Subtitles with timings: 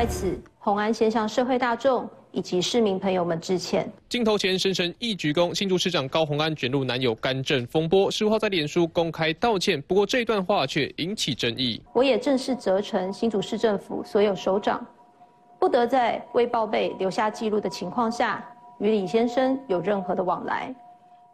[0.00, 3.86] 在此，洪安先向社会大众以及市民朋友们致歉。
[4.08, 9.78] 镜头前深深一鞠躬，新竹市长高洪安卷入男友干政风波，十五号在脸书公开道歉。
[9.82, 11.82] 不过这段话却引起争议。
[11.92, 14.82] 我也正式责成新竹市政府所有首长，
[15.58, 18.42] 不得在未报备留下记录的情况下，
[18.78, 20.74] 与李先生有任何的往来。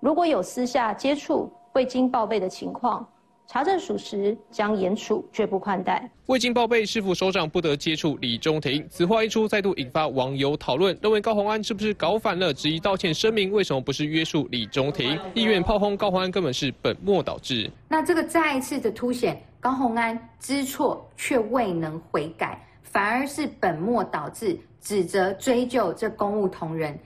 [0.01, 3.07] 如果有私下接触未经报备的情况，
[3.49, 6.11] 查证属实，将严处，绝不宽待。
[6.27, 8.85] 未经报备，市府首长不得接触李中庭。
[8.91, 12.53] 此话一出，再度引发网友讨论，认为高鸿安是不是搞反了？
[12.53, 15.19] 质疑道歉声明为什么不是约束李中庭？
[15.33, 17.71] 意愿炮轰高鸿安根本是本末倒置。
[17.89, 26.99] 那这个再一次的凸显高鸿安知错却未能悔改，反而是本末倒置，指责追究这公务同仁。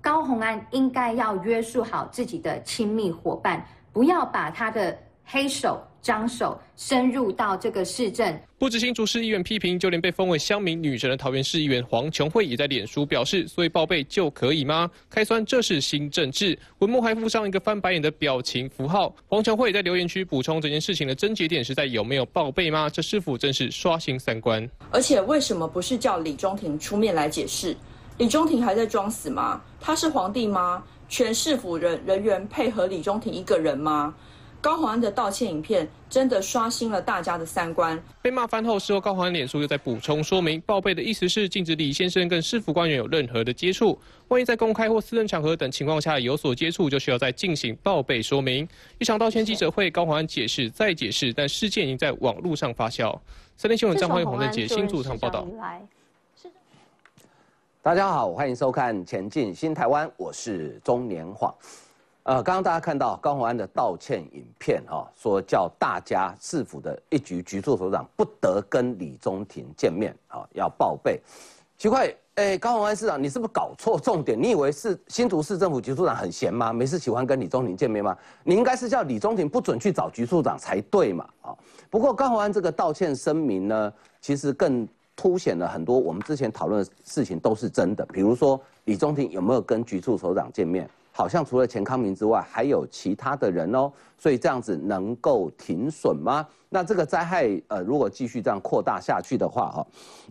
[0.00, 5.82] 高鸿安应该要约束好自己的亲密伙伴，不要把他的黑手。
[6.00, 14.90] 张手深入到这个市政，不止新竹市议员批评，就连被封为乡民女神的桃园市议员黄琼慧也在脸书表示：所以报备就可以吗？
[15.10, 16.58] 开酸，这是新政治。
[16.78, 19.14] 文末还附上一个翻白眼的表情符号。
[19.26, 22.88] 黄琼慧在留言区补充，这件事情的症结点是在有没有报备吗？
[22.88, 24.68] 这是否真是刷新三观？
[24.90, 27.76] 而且为什么不是叫李中庭出面来解释？
[28.18, 29.60] 李中庭还在装死吗？
[29.80, 30.82] 他是皇帝吗？
[31.08, 34.14] 全市府人人员配合李中庭一个人吗？
[34.60, 38.00] 高宏安的道歉影片真的刷新了大家的三观。
[38.20, 43.96] 被骂翻后，事后高宏安脸书又在补充说明，报备的意思是禁止李先生跟市府官员有任何的接触。
[44.26, 48.68] 万一在公开或私人场合等情况下有所接触，就需要再进行报备说明。
[48.98, 53.16] 一场道歉记者会，高宏安解释再解释，但事件已经在网络上发酵。
[53.56, 55.46] 三天新闻张辉、洪仁杰新主场报道。
[57.80, 61.54] 大家好，欢迎收看《前进新台湾》，我是中年晃。
[62.28, 71.18] 呃，刚刚大家看到高鸿安的道歉影片，哈，说叫大家市府的一局局处首长不得跟李中庭见面，啊，要报备。
[71.78, 74.38] 奇怪，哎，高鸿安市长，你是不是搞错重点？
[74.38, 76.70] 你以为是新竹市政府局处长很闲吗？
[76.70, 78.14] 没事喜欢跟李中庭见面吗？
[78.44, 81.56] 你应该是叫李中庭不准去找局处长才对嘛，啊。
[81.88, 83.90] 不过高鸿安这个道歉声明呢，
[84.20, 84.86] 其实更
[85.16, 90.86] 凸显了很多我们之前讨论的事情都是真的，比如说李中庭有没有跟局处首长见面？
[91.18, 96.46] 好像除了钱康明之外，还有其他的人哦，所以这样子能够停损吗？
[96.68, 99.86] 那这个灾害呃，如果继续这样扩大下去的话，哈，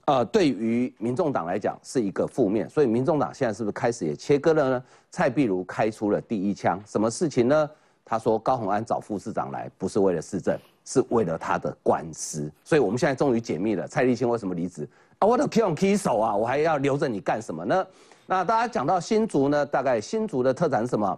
[0.06, 4.84] 呃，对于民众党来讲是一个负面，所以民众党现在是不是开始也切割了呢？
[5.12, 7.70] 蔡壁如开出了第一枪，什么事情呢？
[8.06, 14.88] 他说高鸿安找副市长来不是为了市政，是为了他的官司，所以我们现在终于解密了蔡立青为什么离职
[15.20, 15.28] 啊？
[15.28, 17.86] 我的 Q K 手啊，我还要留着你干什么呢？
[18.30, 21.18] 那大家讲到新竹呢，大概新竹的特产是什么？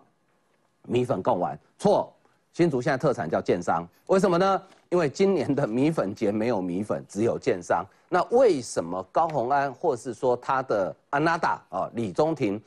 [0.83, 1.59] 米粉贡丸？
[1.79, 2.13] 错，
[2.53, 3.85] 新竹现在特产叫建商。
[4.05, 4.61] 为什么呢？
[4.89, 7.83] 因为今年的米粉节没有米粉，只有建商。
[8.09, 12.61] 那为什么高鸿安或是说他的安娜达啊李中庭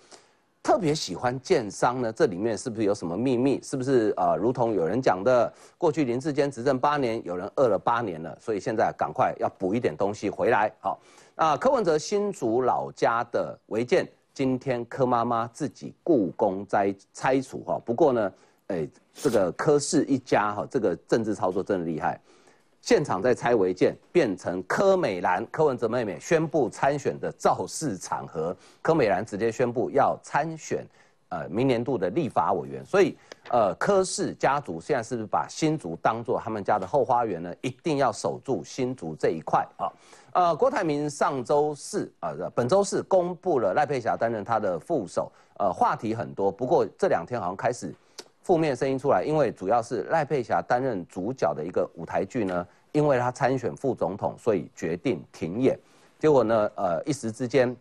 [0.60, 2.12] 特别喜欢建商呢？
[2.12, 3.60] 这里面是不是有什么秘密？
[3.62, 4.34] 是不是啊？
[4.34, 10.72] 如同有人讲的，过去林志坚执政八年，有人饿了八年了，所以现在赶快要补一点东西回来。
[10.80, 10.98] 好，
[11.36, 14.04] 啊，柯文哲新竹老家的违建。
[14.34, 18.32] 今天柯妈妈自己故宫在拆除哈，不过呢，
[18.68, 22.18] 哎，这个柯氏一家哈，这个政治操作真的厉害。
[22.80, 30.84] 现场在拆违建，变成柯美兰、柯文哲妹妹宣布参选的造势场合，柯美兰直接宣布要参选，
[31.28, 32.84] 呃，明年度的立法委员。
[32.84, 33.16] 所以，
[33.50, 37.52] 呃，柯氏家族现在是不是把新竹当做他们家的后花园呢？
[37.60, 39.90] 一定要守住新竹这一块啊。
[40.32, 46.50] 呃，郭台铭上周四啊，本周四公布了赖佩霞担任他的副手，呃，话题很多。
[46.50, 47.94] 不过这两天好像开始
[48.42, 55.78] 负面声音出来，因为主要是赖佩霞担任主角的一个舞台剧呢，因为他参选副总统，所以决定停演。
[56.18, 57.76] 结果呢，呃，一时之间，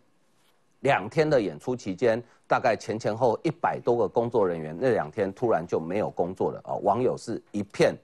[0.81, 6.73] 两天的演出期间，大概前前后一百多个工作人员，那两天突然就没有工作了啊！
[6.83, 7.95] 网友是一片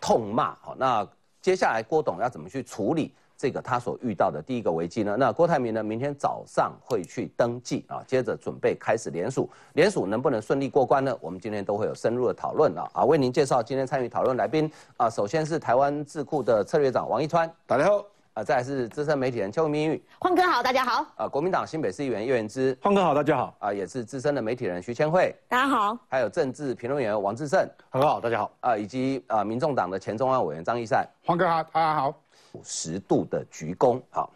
[0.00, 0.54] 痛骂。
[0.62, 1.06] 好，那
[1.40, 3.12] 接下来郭董要怎么去处理？
[3.36, 5.16] 这个他所遇到的第一个危机呢？
[5.18, 5.82] 那郭台铭呢？
[5.82, 11.16] 明天早上会去登记啊，接着准备开始联署，联署能不能顺利过关呢？
[11.20, 12.88] 我们今天都会有深入的讨论啊！
[12.92, 18.04] 啊，为您介绍今天参与讨论来宾啊，首先是台湾智库的策略长王一川，大家好
[18.34, 21.06] 啊，再来是资深媒体人邱明玉，欢哥好，大家好。
[21.14, 23.54] 啊，国民党新北市议员叶元之，欢哥好，大家好。
[23.60, 27.60] 啊，也是资深的媒体人徐千惠，大家好，还有政治评论员王志胜，
[27.90, 28.50] 欢哥好，大家好。
[28.58, 32.12] 啊，以及啊，民众党的前中央委员张义善，欢哥好，大家好。
[32.54, 34.28] 五十度的鞠躬，好，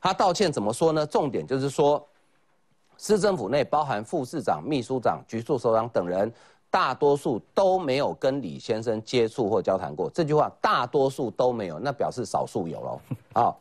[0.00, 1.06] 他道歉怎么说呢？
[1.06, 2.02] 重点就是说，
[2.96, 6.32] 市政府内包含副市长、秘书长、局处首长等人，
[6.74, 10.10] 大多数都没有跟李先生接触或交谈过。
[10.10, 13.00] 这句话大多数都没有，那表示少数有喽。
[13.32, 13.60] 好，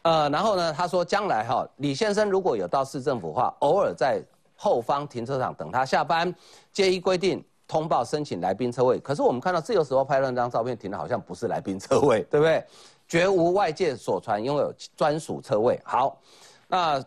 [0.00, 4.18] 呃，然后呢，他说将来哈，李先生如果有到市政府的话，偶尔在
[4.56, 6.34] 后方停车场等他下班，
[6.72, 8.98] 皆依规定通报申请来宾车位。
[8.98, 12.64] 可是我们看到自由时候拍那张照片，停的好像不是来宾车位，对不对？
[13.06, 15.78] 绝无外界所传拥有专属车位。
[15.84, 16.18] 好，
[16.66, 17.04] 那。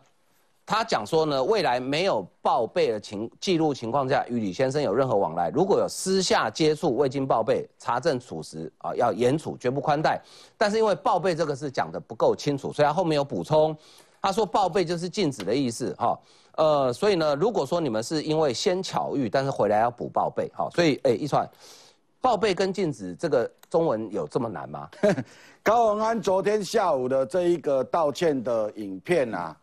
[0.69, 10.21] 他讲说呢，未来没有报备的情记录情况下，与李先生有任何往来，如果有私下接触未经报备，查证属实啊，要严处，绝不宽待。
[10.57, 13.73] 但是因为报备这个是讲的不够清楚，所以他后面有补充，
[14.21, 16.19] 他说报备就是禁止的意思哈。
[16.57, 21.49] 呃，所以呢，如果说你们是因为先巧遇，但是回来要补报备，好，所以哎，一川，
[22.19, 24.89] 报备跟禁止这个中文有这么难吗？
[25.63, 29.55] 高文安昨天下午的这一个道歉的影片啊。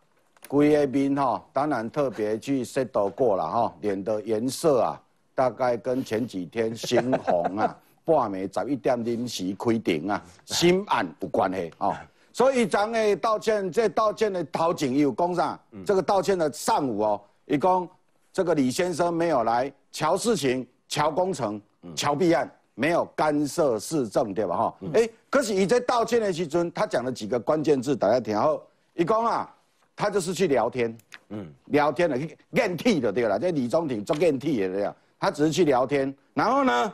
[0.47, 5.01] 规个面哈，当然特别去 set 过了哈，脸的颜色啊，
[5.33, 11.95] 大概跟前几天猩红啊， 半暝十一点临时开庭啊，心案有关系哦。
[12.31, 15.59] 所以咱的道歉，这道歉的头前有讲啥？
[15.85, 17.87] 这个道歉的上午哦，一共
[18.31, 21.61] 这个李先生没有来瞧事情、瞧工程、
[21.95, 24.57] 瞧弊案，没有干涉市政，对吧？
[24.57, 28.61] 哈，哎，可是伊在道歉的时阵，他讲了几个关键字，大家听好。
[28.93, 29.51] 一讲啊。
[29.95, 30.97] 他就是去聊天，
[31.29, 32.19] 嗯，聊天的
[32.51, 36.93] 验替的对了，这李宗廷做验替的这样，他只是去聊天，然后呢，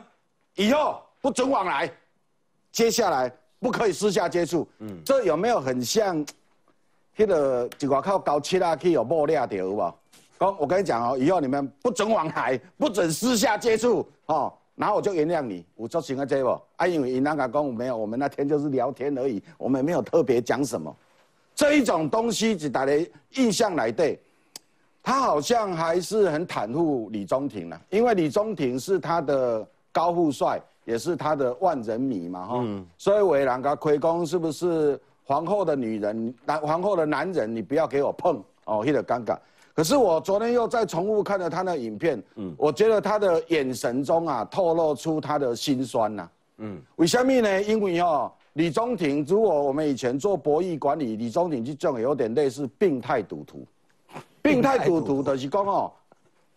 [0.54, 1.90] 以后不准往来，
[2.70, 6.24] 接下来不可以私下接触，嗯，这有没有很像，
[7.16, 9.94] 那个就外靠搞七啊去有爆料的有无？
[10.38, 16.60] 讲我跟你讲哦，以后你们不准往来，不准私下接触哦，然后我就原谅你，我做行啊这不？
[16.76, 20.96] 啊，因为伊那个讲没有，我们那天就是聊天而已，我们没有特别讲什么。
[21.54, 24.18] 这一种东西，只带来印象来对，
[25.02, 32.64] 他好像还是很袒护李宗廷呢，因为李宗廷是他的高富帅，也是他的万人迷嘛，哈，
[32.96, 39.36] 所以为人家亏公是不是皇后的女人，男皇后的男人，你不要给我碰哦，有点尴尬。
[39.74, 46.28] 可是我昨天又在重复看了他的影片，嗯，我觉得他的眼神中啊，透露出他的心酸呐，
[46.58, 47.62] 嗯，为什么呢？
[47.62, 48.32] 因为哦。
[48.54, 53.66] 李宗廷，如果我们以前做博弈管理，李宗廷这种有点类似病态赌徒。
[54.42, 55.90] 病态赌徒就是讲哦，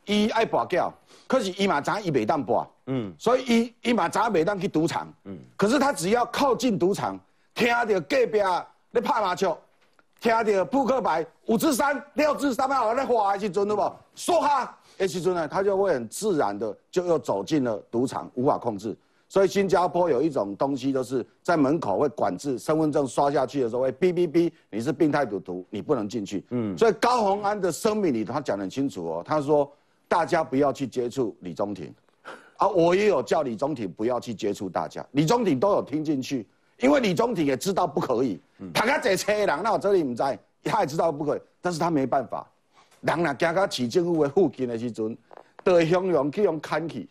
[0.06, 0.92] 伊爱博叫，
[1.25, 7.18] 可是伊嘛知伊袂当博，嗯，所以伊伊嘛知袂当去赌场，嗯，可是他只要靠近赌场，
[7.53, 8.42] 听到隔壁
[8.92, 9.57] 咧拍麻将，
[10.19, 13.94] 听到扑克牌五至三、六至三啊咧花的时阵，对不？
[14.15, 18.97] 说哈的时阵呢，他就会很自然的就又走进了赌场，无法控制。
[19.36, 26.42] 所以新加坡有一种东西，就是在门口会管制，身份证刷下去的时候会哔哔哔，你是病态赌徒，你不能进去。
[26.52, 29.70] 嗯，所以高鸿安的声明里他讲得很清楚哦，他说
[30.08, 31.94] 大家不要去接触李宗廷，
[32.56, 36.48] 啊，我也有叫李宗廷不要去接触大家，李宗廷都有听进去，
[36.80, 38.40] 因为李宗廷也知道不可以。
[38.74, 42.50] 他家坐车人，那我这里唔在，他也知道不可以，但是他没办法，
[43.02, 45.18] 人若行到市政府的附近的时阵，
[45.62, 47.06] 都会汹涌去用砍去。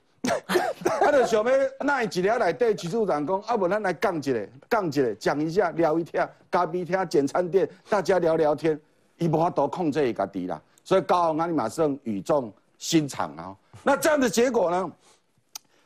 [0.85, 4.32] 他 就想要那一条内底，技术长讲，啊，无，咱来讲一下，
[4.71, 8.79] 讲一下，讲一下，聊一天，咖啡厅、简餐店，大家聊聊天，
[9.19, 13.55] 伊无法度控制伊家己啦，所以高雄安尼马上语重心长啊。
[13.82, 14.91] 那这样的结果呢？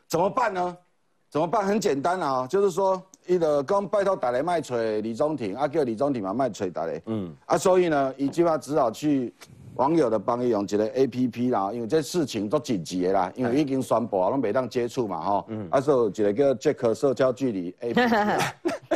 [0.07, 0.77] 怎么办呢？
[1.29, 1.65] 怎么办？
[1.65, 9.33] 很简单啊，就是说，伊就讲拜托打来卖找李宗廷，啊叫李宗廷嘛卖找打来，嗯，啊，所以呢，伊即马只好去。
[9.79, 18.15] 网友的帮伊用一个 A P P 啦，因为这事情都紧急的啦，因为已经宣布啊，拢袂当接触嘛，吼，啊，所以有一个叫 Jack 社交距离 A P P，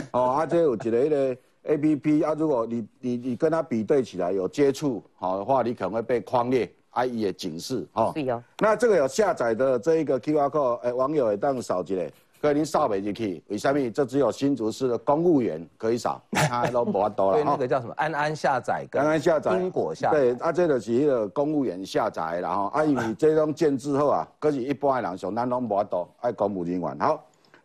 [0.12, 12.12] 哦，啊，这有一个迄个 A P P，啊，如果你你你跟他比对起来有接触好的话，你可能会被框列，I E 的警示，哦，对哦，那这个有下载的这一个 Q R code，哎，网友也当扫一个。
[12.44, 13.90] 可能扫袂进去，为什么？
[13.90, 17.38] 这只有新竹市的公务员可以扫， 他都无法多了。
[17.38, 17.94] 对，那个叫什么？
[17.96, 20.20] 安安下载，安安下载，因果下载。
[20.20, 27.00] 对，啊，这就是一个公务员下载，然后啊，因为这种建制后啊，可是一般的人上咱拢无法多，爱公务人员。
[27.00, 27.24] 好，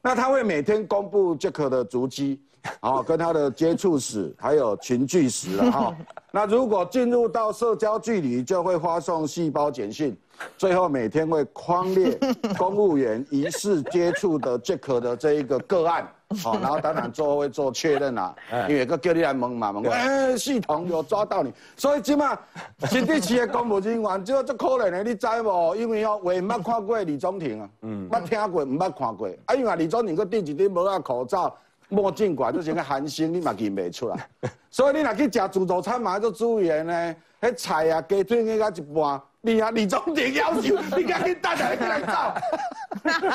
[0.09, 2.41] 那他会每天公布杰克的足迹，
[2.81, 5.95] 啊，跟他的接触史，还有群聚史了哈。
[6.33, 10.17] 那如果进入到社交距离，就会发送细胞简讯。
[10.57, 12.19] 最后每天会框列
[12.57, 18.35] 公务员疑似接触的 Jack 的这一个个案，好， 然后当然最后会做确认啦，
[18.69, 22.39] 因为个叫你来问嘛，问哎，系统有抓到你，所以起码
[22.91, 25.75] 新地区的公务人员就足可怜的，你知无？
[25.75, 31.57] 因为哦，我捌看过李宗廷啊，嗯，捌听过，唔捌看过，啊，因为李宗廷佫戴一顶无啊口罩、
[31.89, 34.29] 墨镜管，就是个寒星，你嘛认袂出来，
[34.71, 39.23] 所以你若去食自助餐嘛要注意呢，迄菜啊鸡腿个一半。
[39.49, 42.35] 你啊，李宗廷要求 你赶紧大家来照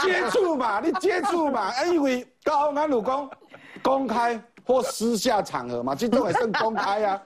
[0.03, 3.27] 接触嘛，你接触嘛，因为高安鲁讲
[3.81, 7.21] 公开或私下场合嘛，这种也算公开啊。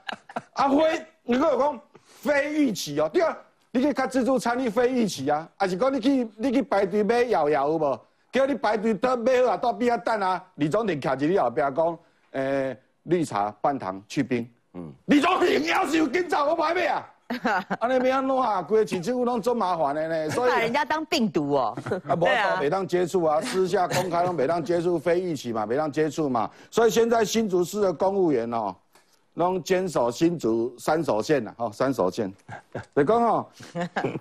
[0.53, 3.37] 阿辉你跟我讲非预期哦，对啊，
[3.71, 7.99] 你去开自助餐，你非预期啊，还是讲你去你去排队买摇摇有无？
[8.31, 11.99] 叫你排队等买好啊，到边啊等啊，李总庭徛在你后边讲，
[12.31, 17.05] 诶，绿茶半糖去冰，嗯，李总庭要求紧走我排咩啊。
[17.79, 18.61] 安尼要安怎啊？
[18.61, 21.77] 规个市政府拢做麻烦的呢， 所以把人家当病毒哦。
[22.07, 26.49] 啊，无都每当接触啊，私下公开拢每当接触非一起嘛，每当接触嘛。
[26.71, 28.73] 所以现在新竹市的公务员哦，
[29.33, 32.33] 拢坚守新竹三手线呐，哦，三手线。
[32.93, 33.45] 李讲哦，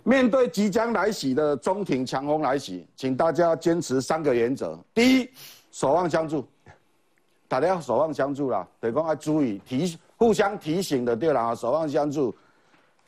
[0.02, 5.30] 面对即将来袭的中庭强风来袭，请大家坚持三个原则：第一，
[5.70, 6.44] 守望相助，
[7.46, 8.66] 大家要守望相助啦。
[8.80, 12.34] 李讲要注意提互相提醒的对啦，守望相助。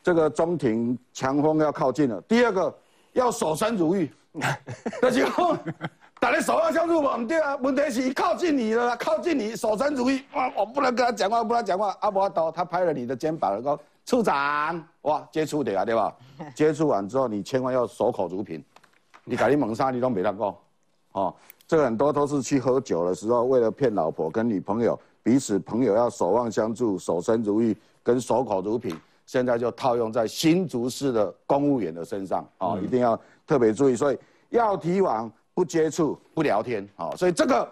[0.02, 2.20] 这个中庭强风要靠近了。
[2.22, 2.74] 第二个
[3.12, 4.10] 要守身如玉，
[5.02, 5.26] 那就
[6.20, 7.56] 打在手望相助嘛，对啊。
[7.56, 11.96] 问题是靠近你了，靠近你守身如玉，哇，我不能跟他讲话，不能讲话。
[12.00, 16.14] 阿伯刀他拍了你的肩膀，说处长，哇，接触的啊，对吧？
[16.54, 18.64] 接触完之后，你千万要守口如瓶。
[19.24, 20.58] 你赶紧猛杀你都没当过，
[21.12, 21.34] 哦，
[21.66, 28.98] 这个很多都是去喝酒的时候，为了骗老婆跟女朋友，彼此朋友要守望相助、守身如玉跟守口如瓶。
[29.28, 33.94] 现在就套用在新竹市的公务员的身上啊，一定要特别注意。
[33.94, 34.18] 所以
[34.48, 37.70] 要提网不接触不聊天啊，所以这个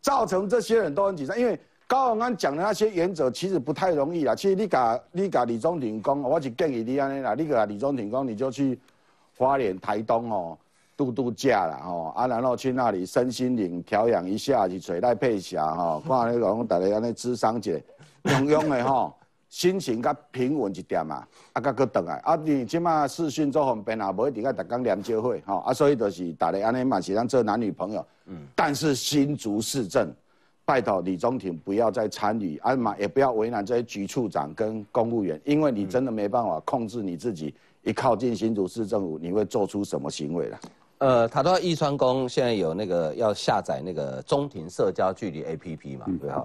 [0.00, 1.36] 造成这些人都很紧张。
[1.36, 1.58] 因为
[1.88, 4.36] 高永安讲的那些原则其实不太容易啊。
[4.36, 8.78] 其实你甲你甲李宗廷讲，我是建议你安尼啦，你甲李宗廷讲，你就去
[9.36, 10.56] 花莲、台东哦
[10.96, 17.82] 度度假啦哦，啊然后去那里身心灵调养一下，去水奈佩霞哈，看那个大家安尼智商节，
[18.22, 19.12] 用用的哈。
[19.54, 30.12] 心情较平稳一点嘛，啊，甲佫倒来，啊，你即马视讯做方便啊，无一定要逐工连招会，吼，啊，所以就是大家安尼嘛是咱做男女朋友，嗯，但是新竹市政，
[30.64, 40.58] 拜托李中庭不要再参与，啊嘛也不要为难这些局处长跟公务员，因为你真的没办法控制你自己，一靠近新竹市政府，你会做出什么行为了？
[40.98, 46.44] 呃，他说易川宫现在有那个要下载那个中庭社交距离 APP 嘛，对哈。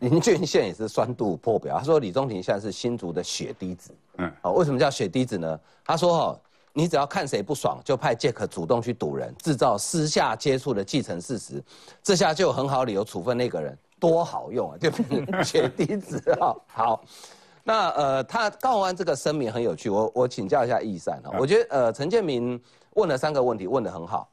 [0.00, 3.90] 林俊宪也是酸度破表，他说李中庭现在是新竹的血滴子。
[4.18, 5.58] 嗯，好，为什么叫血滴子呢？
[5.82, 6.40] 他说哦，
[6.74, 11.64] 你只要看谁不爽，就派杰克主动去堵人，制造私下接触的既成事实，
[12.02, 14.90] 这下就有很好理由处分那个人，多好用啊，就
[15.42, 16.54] 血滴子啊。
[16.68, 17.02] 好，
[17.64, 22.60] 那呃，他告完这个声明很有趣，我我请教一下易善啊，我觉得呃陈建明。
[22.96, 24.28] 问了三个问题，问得很好。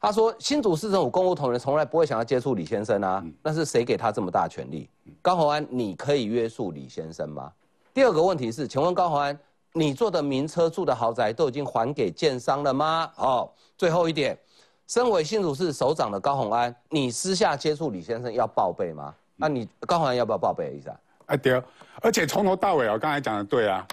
[0.00, 4.88] 他说：“新竹市政府公务同仁从来不会想要接触李先生啊，那是谁给他这么大权力？”
[5.20, 7.52] 高宏安，你可以约束李先生吗？
[7.92, 9.38] 第二个问题是，请问高宏安，
[9.74, 13.12] 你坐的名车、住的豪宅都已经还给建商了吗？
[13.16, 14.38] 哦，最后一点，
[14.86, 19.14] 身为新竹市首长的高宏安，你私下接触李先生要报备吗？
[19.36, 20.98] 那你高宏安要不要报备一下？
[21.26, 21.62] 哎对，
[22.00, 23.86] 而且从头到尾，我刚才讲的对啊。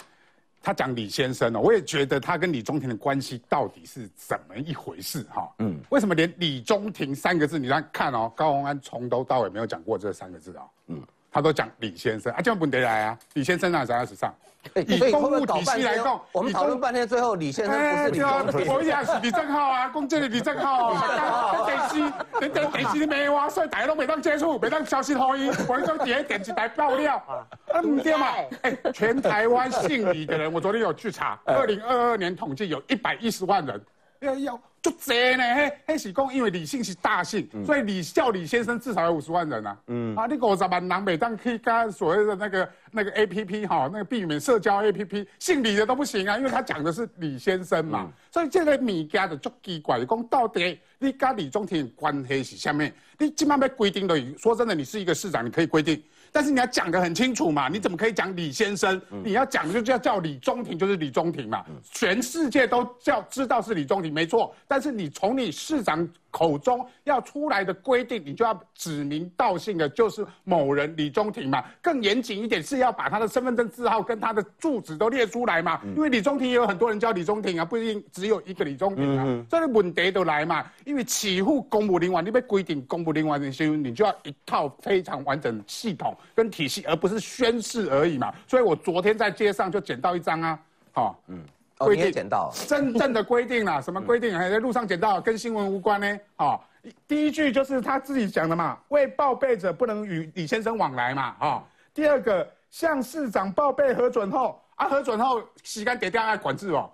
[0.68, 5.50] 他讲李先生哦，我也觉得他跟李中庭的关系到底是怎么一回事哈？
[5.60, 14.36] 嗯，为什么连李中庭三个字，你来看哦，高鸿安从头到尾没有讲过这三个字哦，嗯，他都讲李先生啊，这样不得来啊，李先生哪在史上？
[14.88, 27.16] 以公务体系来讲，我们讨论半天，最后李先生不是李中庭，我也是李正浩啊，公正的李正浩啊， 电视，你电电视没哇，所以大家都没当接触，没当消息可以，我说底下电视台爆料，
[27.72, 28.28] 啊，唔对嘛？
[28.62, 33.82] 哎，全台湾姓李的人，我昨天有去查，二零二二年统计有一百一十万人，
[34.22, 34.62] 要要。
[34.80, 39.78] 就这呢，嘿，嘿是讲，因为李姓是大姓，所以李叫李先生至少有五十万人啊。
[39.88, 48.10] 嗯，啊，你五十万人每当可以跟所谓的那个那个 A P P 哈，那个避免社交 A P P，姓李的都不行啊，因为他讲的是李先生嘛。
[48.32, 56.02] 所以这个物件就足奇怪，讲到底你跟李中庭关系是下面，你起码要规定的，说真的，你是一个市长，你可以规定。
[56.38, 57.68] 但是你要讲得很清楚嘛？
[57.68, 59.02] 你怎么可以讲李先生？
[59.24, 61.66] 你要讲就叫叫李中庭，就是李中庭嘛。
[61.92, 64.56] 全世界都叫知道是李中庭，没错。
[64.68, 66.08] 但是你从你市长。
[66.32, 71.64] 口中要出来的规定，你就要指名道姓的，就是某人李中庭嘛。
[71.82, 75.82] 更严谨一点，是要把他的身份证字号跟他的住址都列出来嘛。
[75.96, 79.46] 因为李中庭也有很多人叫李中庭啊，不一定只有一个李中庭啊。
[79.50, 80.66] 这个问题都来嘛。
[80.86, 88.34] 因为起户公务人员，你被规定公务人员的时候，你就要一套非常完整系统跟体系，而不是宣誓而已嘛。
[88.48, 90.60] 所以我昨天在街上就捡到一张啊，
[90.92, 91.40] 好，嗯。
[91.78, 94.36] 规定捡到真正的规定啦， 什么规定？
[94.38, 96.20] 还在路上捡到，跟新闻无关呢？
[96.38, 96.60] 哦，
[97.08, 101.36] 第一句就是他自己讲的嘛，未报备者不能与李先生往来嘛。
[101.40, 106.90] 哦，第二个向市长报备核准后，啊，核准后洗干点掉爱管制哦。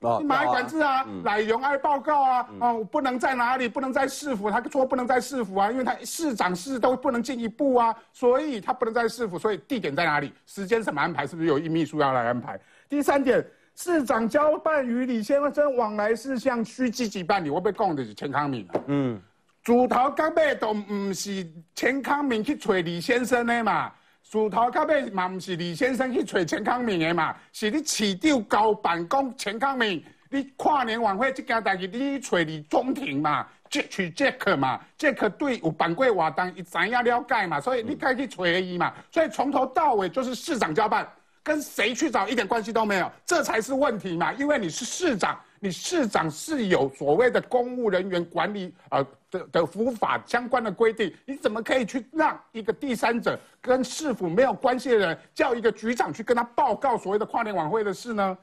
[0.00, 12.58] 哦你马上管制啊，奶容爱报告啊，哦，不能在哪里，不能在市府，他说不能在市府啊，因为他市长市都不能进一步啊，所以他不能在市府，所以地点在哪里，时间怎么安排，是不是有一秘书要来安排？
[12.88, 13.44] 第三点。
[13.76, 18.80] 市长交办与李先生往来事项需积极办理，我被讲的是钱康明啊。
[18.86, 19.20] 嗯，
[19.62, 23.92] 主头到尾都唔是钱康明去找李先生的嘛，
[24.22, 41.06] 主头到尾嘛唔是李先生去找钱康明的嘛，是你市长交办讲钱康明，你跨年晚会这件代志，你去找李中庭嘛，去去 Jack 嘛，Jack 对有办过活动，伊知影了解嘛，所以你该去找伊嘛，所以从头到尾就是市长交办。
[41.46, 44.32] 跟谁去找一点关系都没有，这才是问题嘛！
[44.32, 58.36] 因为你是市长，你市长是有所谓的公务人员管理呃的的服法相关的规定，你怎么可以去让一个第三者跟市府没有关系的人叫一个局长去跟他报告所谓的跨年晚会的事呢？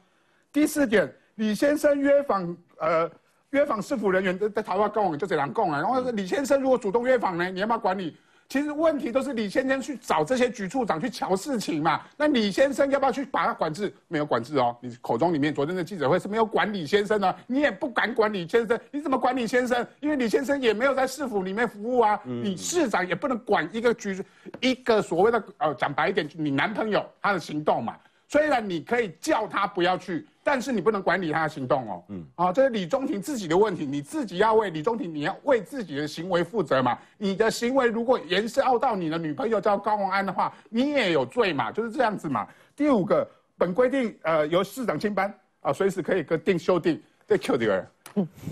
[0.50, 3.10] 第四点，李先生约访呃
[3.50, 8.16] 约访市府人员在在台湾跟我们就这样供啊，然后李先生如果主动约访呢，你要不要管理？
[8.48, 12.02] 其实问题都是李先生去找这些局处长去瞧事情嘛。
[12.16, 13.92] 那李先生要不要去把他管制？
[14.08, 14.76] 没有管制哦。
[14.80, 19.84] 你口中里面昨天的记者会是没有管李先生的，你也不敢管李先生，你怎么管李先生？
[20.00, 22.20] 因为李先生也没有在市府里面服务啊。
[22.24, 24.22] 你市长也不能管一个局，
[24.60, 27.96] 一个所谓的呃讲白一点，你男朋友他的行动嘛。
[28.26, 32.04] 虽然你可以叫他不要去，但是你不能管理他的行动哦。
[32.08, 36.98] 嗯，啊，这是李中庭自己的问题，你自己要为李中庭，你要为自己的行为负责嘛。
[37.18, 42.48] 你的行为如果延伸到你的女朋友叫高红安的话，你也有罪嘛，就是这样子嘛。
[42.74, 47.88] 第五个，本规定呃由市长清班啊，随时可以跟定修订，这 Q 的儿。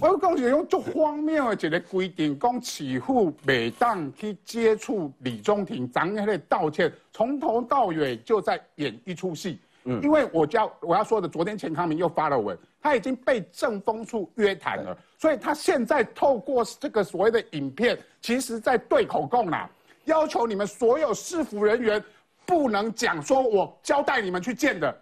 [0.01, 9.61] 我讲是用足荒谬的一个规定，讲起户每当去接触李宗廷，咱那个道歉，从头到尾就在演一出戏。
[9.85, 19.69] 嗯，因为我叫我要说的，昨天钱康明又发了文，他已经被政风处约谈了，所以他现在透过这个所谓的影片，其实在对口供啦，
[20.05, 22.03] 要求你们所有市府人员
[22.47, 24.97] 不能讲说我交代你们去见的。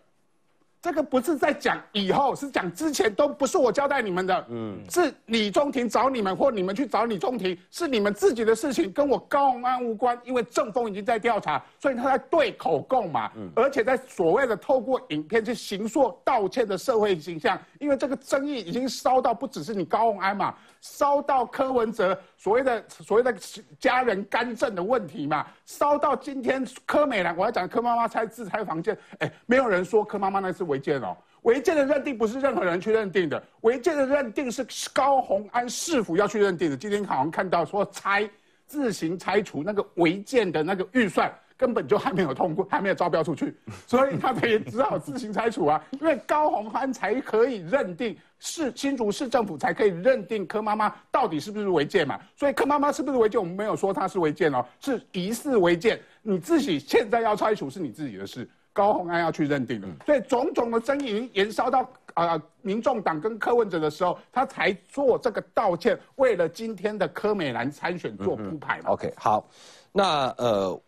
[0.83, 10.19] 这个不是在讲以后，是讲之前都不是我交代你们的，嗯，是李中庭找你们，或你们去找李中庭，是你们自己的事情，跟我高鸿安无关。
[10.25, 23.35] 因为政风已经在调查，所以他在对口供嘛，嗯，而且在所谓的透过影片去形塑道歉的社会形象，因为这个争议已经烧到不只是你高鸿安嘛，烧到柯文哲所谓的所谓的
[23.79, 36.77] 家人干政的问题嘛，烧到今天柯美兰，我要讲柯妈妈拆自拆房间，哎，没有人说柯妈妈那是违建哦，违建的认定不是任何人去认定的，违建的认定是高鸿安市府要去认定的。
[36.77, 38.29] 今天好像看到说拆
[38.67, 41.33] 自行拆除那个违建的那个预算。
[41.61, 43.55] 根本就还没有通过，还没有招标出去，
[43.87, 45.85] 所以他也只好自行拆除啊。
[45.91, 52.19] 因为高鸿安才可以认定市新竹市政府才可以认定柯妈妈到底是不是违建嘛。
[52.35, 56.01] 所以柯妈妈是不是违建，我们没有说她是违建哦，是疑似违建。
[56.23, 59.87] 你自己现在要拆除是你自己的事，高鸿安要去认定的。
[60.05, 68.91] 所以种种的争议已经延烧到啊，民众党跟柯文哲的时候，他才做这个道歉，为了今天的柯美兰参选做铺排嘛。
[68.91, 69.47] OK，好，
[69.93, 70.81] 那呃。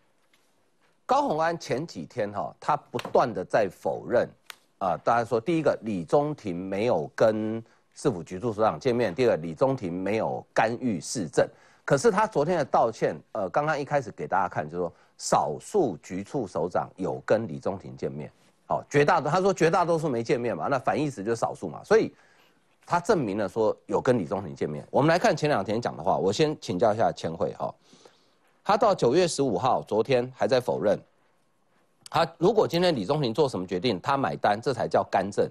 [1.04, 4.26] 高鸿安前几天哈，他不断的在否认，
[4.82, 7.62] 啊，大家说第一个李中庭没有跟
[7.94, 11.48] 市府局处首长见面，第二个李中庭没有干预市政，
[11.84, 18.28] 可是他昨天的道歉，呃，刚刚一开始给大家看就是说，少数局处首长有跟李中庭见面，
[18.66, 22.12] 好，绝大多他说绝大多数没见面嘛，那反义词就是少数嘛，所以
[22.84, 24.84] 他证明了说有跟李中庭见面。
[24.90, 27.72] 我们来看前两天讲的话，我先请教一下千惠哈。
[28.64, 30.98] 他到九月十五号，昨天还在否认。
[32.12, 35.48] 他如果今天李中庭做什么决定，他买单，这才叫干政。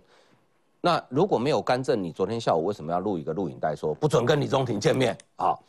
[0.79, 5.17] 那如果没有干政，你昨天下午为什么要录一个录影带说不准跟李中庭见面？
[5.37, 5.59] 好，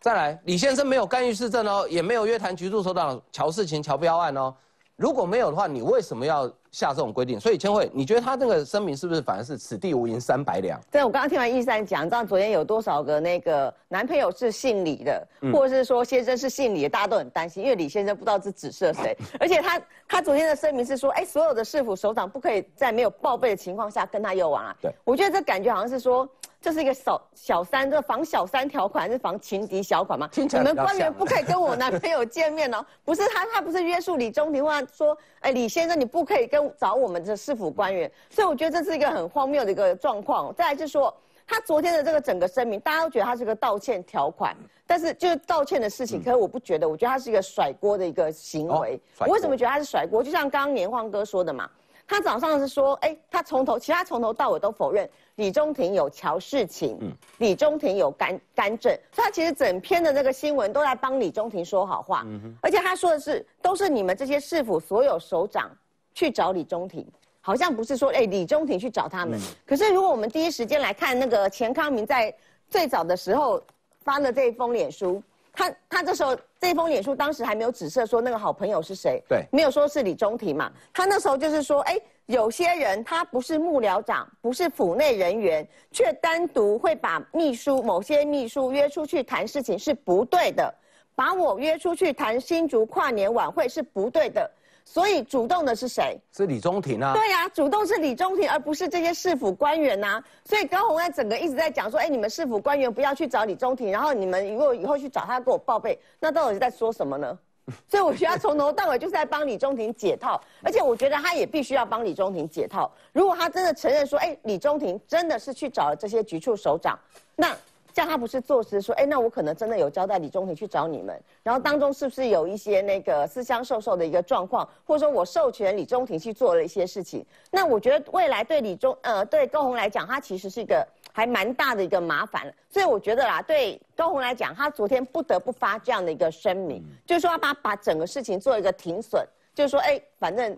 [0.00, 4.52] 再来，李先生没有干预市政哦，也没有约谈局处首长乔世情、乔彪案哦。
[4.96, 7.38] 如果没有的话，你为什么要下这种规定？
[7.38, 10.80] 所以千惠，你觉得他这个声明是不是反而是此地无银三百两？
[10.90, 24.76] 对，我刚刚听完易三讲，你知道昨天有多少个那个男朋友是姓李的，或者是说先生是姓李的，大家都很担心，因为李先生不知道是指涉谁，而且他他昨天的声明是说，哎，所有的市府首长不可以在没有报备的情况下跟他有往啊。
[24.80, 26.28] 对，我觉得这感觉好像是说。
[26.60, 30.28] 这是一个小小三，这防小三条款还是防情敌小款吗？
[30.34, 40.54] 你们官员不可以跟我男朋友见面哦，不是他，他不是约束李中庭，或说，哎，李先生你不可以跟找我们的市府官员，所以我觉得这是一个很荒谬的一个状况。
[40.54, 41.14] 再来就是说，
[41.46, 44.54] 他昨天的这个整个声明，大家都觉得他是个道歉条款，
[44.86, 49.00] 但是就是道歉的事情，可是我不觉得，我觉得他是一个甩锅的一个行为。
[49.18, 50.22] 哦我为什么觉得他是甩锅？
[50.22, 51.70] 就像刚刚年晃哥说的嘛。
[52.10, 65.70] 他早上是说，哎，他从头，其他从头到尾都否认李中庭有乔事情，嗯，李中庭有干干政，所以他其实整篇的那个新闻都在帮李中庭说好话，嗯而且他说的是，都是你们这些市府所有首长
[66.12, 67.06] 去找李中庭，
[67.40, 69.38] 好像不是说，哎，李中庭去找他们。
[69.64, 72.34] 可是如果我们第一时间来看那个钱康明在
[72.68, 73.62] 最早的时候
[74.02, 75.22] 发的这一封脸书。
[75.52, 80.70] 他他这时候这封脸书当时还没有指涉说那个好朋友是谁，对，没有说是李中庭嘛。
[80.92, 90.72] 他那时候就是说，哎，有些人他不是幕僚长，不是府内人员，却单独会把秘书某些秘书约出去谈事情是不对的，
[91.14, 94.48] 把我约出去谈新竹跨年晚会是不对的。
[94.92, 96.20] 所以主动的是谁？
[96.32, 97.14] 是李中庭啊。
[97.14, 100.20] 对呀，主动是李中庭，而不是这些市府官员呐。
[100.44, 107.38] 所以高鸿安整个一直在讲说，哎，你们市府官员不要去找李中庭，然后你们如果以后去找他给我报备，那到底是在说什么呢？
[107.88, 112.90] 所以我觉得他从头到尾就是在帮李中庭解套，而且我觉得他也必须要帮李中庭解套。
[113.12, 116.98] 如果他真的承认说，哎，李中庭真的是去找了这些局处首长，
[117.36, 117.56] 那。
[118.00, 127.22] 但他不是作诗说，哎，那我可能真的有交代李中庭去找你们，然后当中是不是有一些那个私相授受的一个状况，或者说我授权李中庭去做了一些事情？
[127.50, 130.82] 那我觉得未来对李中呃对高红来讲，他其实是一个
[131.12, 139.22] 还蛮大的一个麻烦所以我觉得啦，对高红来讲，他昨天不得不发这样的一个声明，就是说要把把整个事情做一个停损，
[139.54, 140.56] 就是说，哎，反正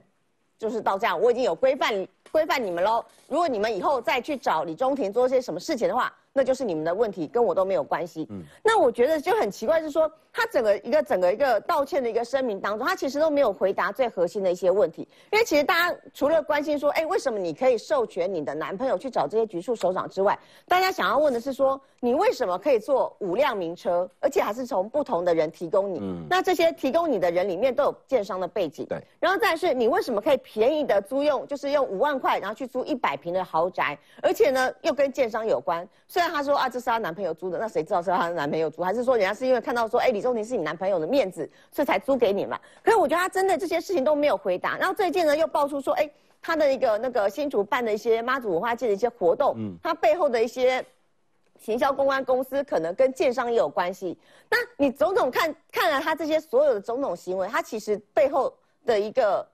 [0.60, 3.04] 就是到这样，我已经有规范规范你们喽。
[3.26, 8.26] 如果你们以后再去找李中庭做些什么事情的话，那就是你们的问题，跟我都没有关系。
[8.30, 15.06] 嗯，那我觉得就很奇怪，是说他整个一个整个一个道歉的一个声明当中，他其实都没有回答最核心的一些问题。
[15.30, 25.98] 因为其实大家除了关心说，哎，为什么你可以授权你的男朋友去找这些局处首长之外，大家想要问的是说，你为什么可以坐五辆名车，而且还是从不同的人提供你？
[26.00, 28.86] 嗯，那这些提供你的人里面都有建商的背景。
[28.86, 35.86] 对，然后再是，你为什么可以便宜的租用，就是用五万块，然后去租一百平的豪宅，而且呢又跟建商有关？
[36.22, 42.56] 虽然他说啊，这是她男朋友租的，那谁知道是她的男朋友租，还是说人家是因为看到说，哎，李宗廷是你男朋友的面子，所以才租给你嘛？
[42.80, 44.78] 可是我觉得她真的这些事情都没有回答。
[44.78, 46.08] 然后最近呢，又爆出说，哎，
[46.40, 50.84] 她的一个那个新竹办的一些妈祖文化界的一些活动，嗯，她背后的一些
[51.58, 54.16] 行销公关公司可能跟建商也有关系。
[54.48, 58.54] 那你种种看看了他这些所有的种种行为，他其实背后
[58.86, 59.44] 的一个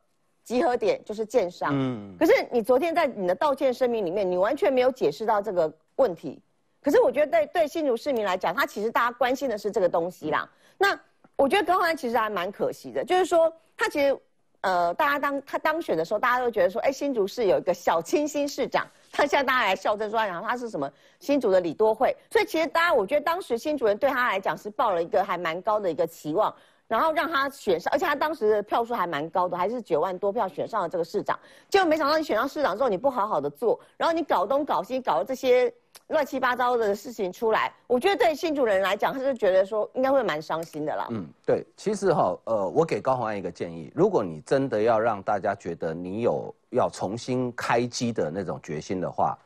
[0.45, 1.71] 集合点就是建商。
[1.73, 6.39] 嗯，可是你昨天在你的道歉声明里面，你完全没有解释到这个问题。
[6.83, 10.49] 可是我觉得对对新竹市民来讲，他其实大家关心的是这个东西啦。
[10.79, 10.99] 那
[11.37, 14.17] 我觉得高鸿安其实还蛮可惜的，就是说他其实
[14.61, 26.55] 呃，大家当他当选的时候，大家都觉得说，哎，新竹市有一个小清新市长，他现在大家来笑着说，然后他是什么新竹的李多惠，所以其实大家我觉得当时新竹人对他来讲是抱了一个还蛮高的一个期望。
[26.89, 31.39] 然后让他选上，而且他当时的票数还蛮高的，还是九万多票选上了这个市长。
[31.69, 35.71] 结果没想到你选上市长之后，你不好好的做，然后你搞东搞西，搞了这些
[36.09, 37.73] 乱七八糟的事情出来。
[37.87, 41.07] 我觉得对新主人来讲，他是觉得说应该会蛮伤心的啦。
[41.11, 49.39] 嗯，对，其实哈，呃，我给高鸿安一个建议，如果你真的要让大家觉得你有要重新开机的那种决心的话，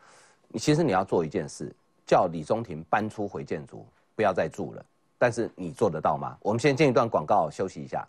[0.49, 1.73] 你其实你要做一件事，
[2.07, 4.85] 叫李宗廷搬出回建筑，不要再住了。
[5.19, 6.37] 但是你做得到吗？
[6.43, 8.07] 我们先进一段广告，休息一下。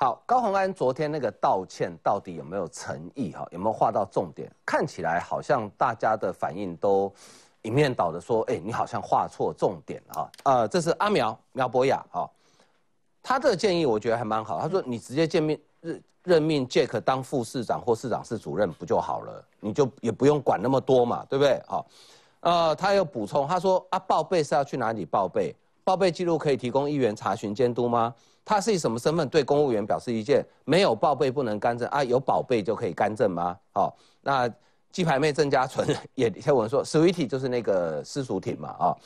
[0.00, 3.32] 好，高鸿安昨天那个道歉到底有没有诚意？
[3.32, 4.48] 哈，有没有画到重点？
[4.64, 7.12] 看起来好像大家的反应都
[7.62, 10.30] 一面倒的说，哎，你好像画错重点哈。
[10.44, 12.30] 呃，这是阿苗苗博雅哈，
[13.20, 14.60] 他的建议我觉得还蛮好。
[14.60, 16.02] 他说你直接见面任。
[16.24, 19.42] 任命 Jack 当副市长或市长室主任不就好了？
[19.60, 21.62] 你就也不用管那么多嘛，对不对？
[21.66, 21.86] 好，
[22.40, 25.54] 呃，他又补充，他说啊，报备是要去哪里报备？
[25.84, 28.14] 报备记录可以提供议员查询监督吗？
[28.48, 30.42] 他是以什么身份对公务员表示意见？
[30.64, 32.02] 没有报备不能干政啊？
[32.02, 33.54] 有宝贝就可以干政吗？
[33.74, 34.50] 好，那
[34.90, 38.96] 鸡排妹郑家纯也贴文说，Sweetie 就是那个私塾艇嘛啊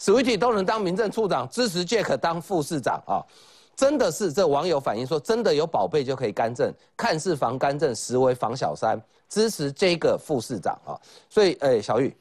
[0.00, 3.20] ，Sweetie 都能当民政处长，支持 Jack 当副市长啊。
[3.76, 10.96] 真的是这网友反映说，真的有宝贝就可以干政，看似防干政，实为防小三，支持这个副市长啊。
[11.28, 12.16] 所以，哎，小玉，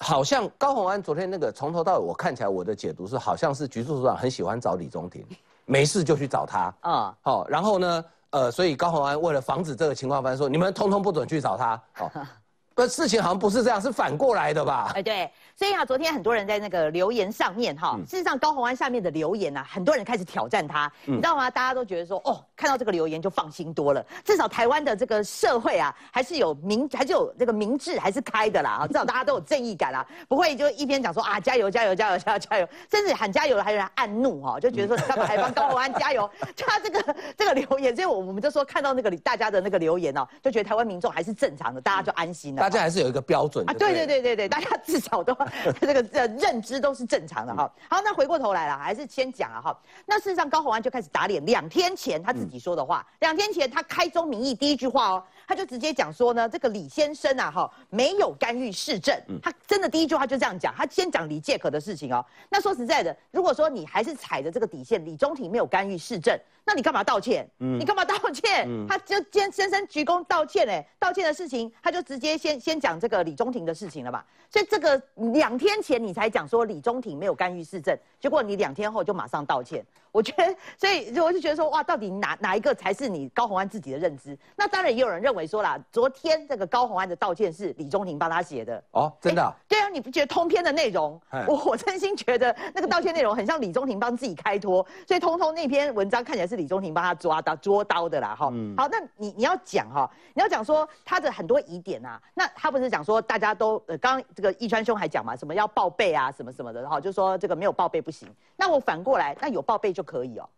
[0.00, 5.24] 好像高鸿安昨天那个从头到尾，我看起来我的解读是，好像是局处长很喜欢找李宗廷，
[5.64, 7.16] 没事就去找他啊。
[7.22, 11.80] 好，然后呢，呃，所以高鸿安为了防止这个情况发生，说你们通通不准去找他。
[11.92, 12.10] 好，
[12.76, 14.92] 不，事情好像不是这样，是反过来的吧？
[14.94, 21.50] 哎，对，所以啊，昨天很多人在那个留言上面哈，事实上高虹安下面的留言呐，很多人开始挑战他，你知道吗？
[21.50, 36.28] 大家都觉得说，哦，看到这个留言就放心多了，至少台湾的这个社会啊，还是有明，还是有这个明智，还是开的啦啊，至少大家都有正义感啦，不会就一边讲说啊加油加油加油加油加油，甚至喊加油的还有人暗怒哈，就觉得说你干嘛还帮高虹安加油？
[36.58, 42.65] 他这个这个留言，所以我我们就说看到那个大家的那个留言哦，就觉得台湾民众还是正常的，大家就安心了。
[42.66, 45.32] 大家还是有一个标准啊，对对对对对，大家至少都
[45.80, 47.70] 这个这认知都是正常的哈。
[47.88, 49.78] 好，那回过头来了，还是先讲啊哈。
[50.04, 62.24] 那事实上高鸿安就开始打脸，两天前他自己说的话，两天前他开宗明义第一句话哦，他就直接讲说呢，这个李先生啊哈没有干预市政，他真的第一句话就这样讲，他先讲李介可的事情哦。
[62.50, 67.48] 那说实在的，如果说你还是踩着这个底线，李中庭没有干预市政，那你干嘛道歉？
[67.58, 68.68] 你干嘛道歉？
[68.88, 74.24] 他就先深深鞠躬道歉哎，道歉的事情他就直接先先讲这个李中庭的事情了吧？
[74.50, 75.00] 所以这个
[75.32, 79.84] 两天前你才讲说李中庭没有干预市政，结果你两天后就马上道歉，
[80.16, 84.36] 我觉得，所以我就觉得说哇，到底哪哪一个才是你高红安自己的认知？
[84.56, 89.54] 那当然也有人认为说啦，昨天这个高红安的道歉是李宗廷帮他写的哦，真的？
[89.68, 91.20] 对啊，你不觉得通篇的内容？
[91.46, 98.46] 我我真心觉得那个道歉内容很像李宗廷帮自己开脱，所以通通那篇文章看起来是李宗廷帮他抓刀捉刀的啦哈。
[98.78, 108.26] 好，那你你要讲哈，你要讲说他的很多疑点啊，那他不是讲说大家都呃刚这个易川兄还讲嘛，什么要报备啊，什么什么的哈，就说这个没有报备不行。
[108.56, 110.48] 那我反过来，那有报备就可以哦。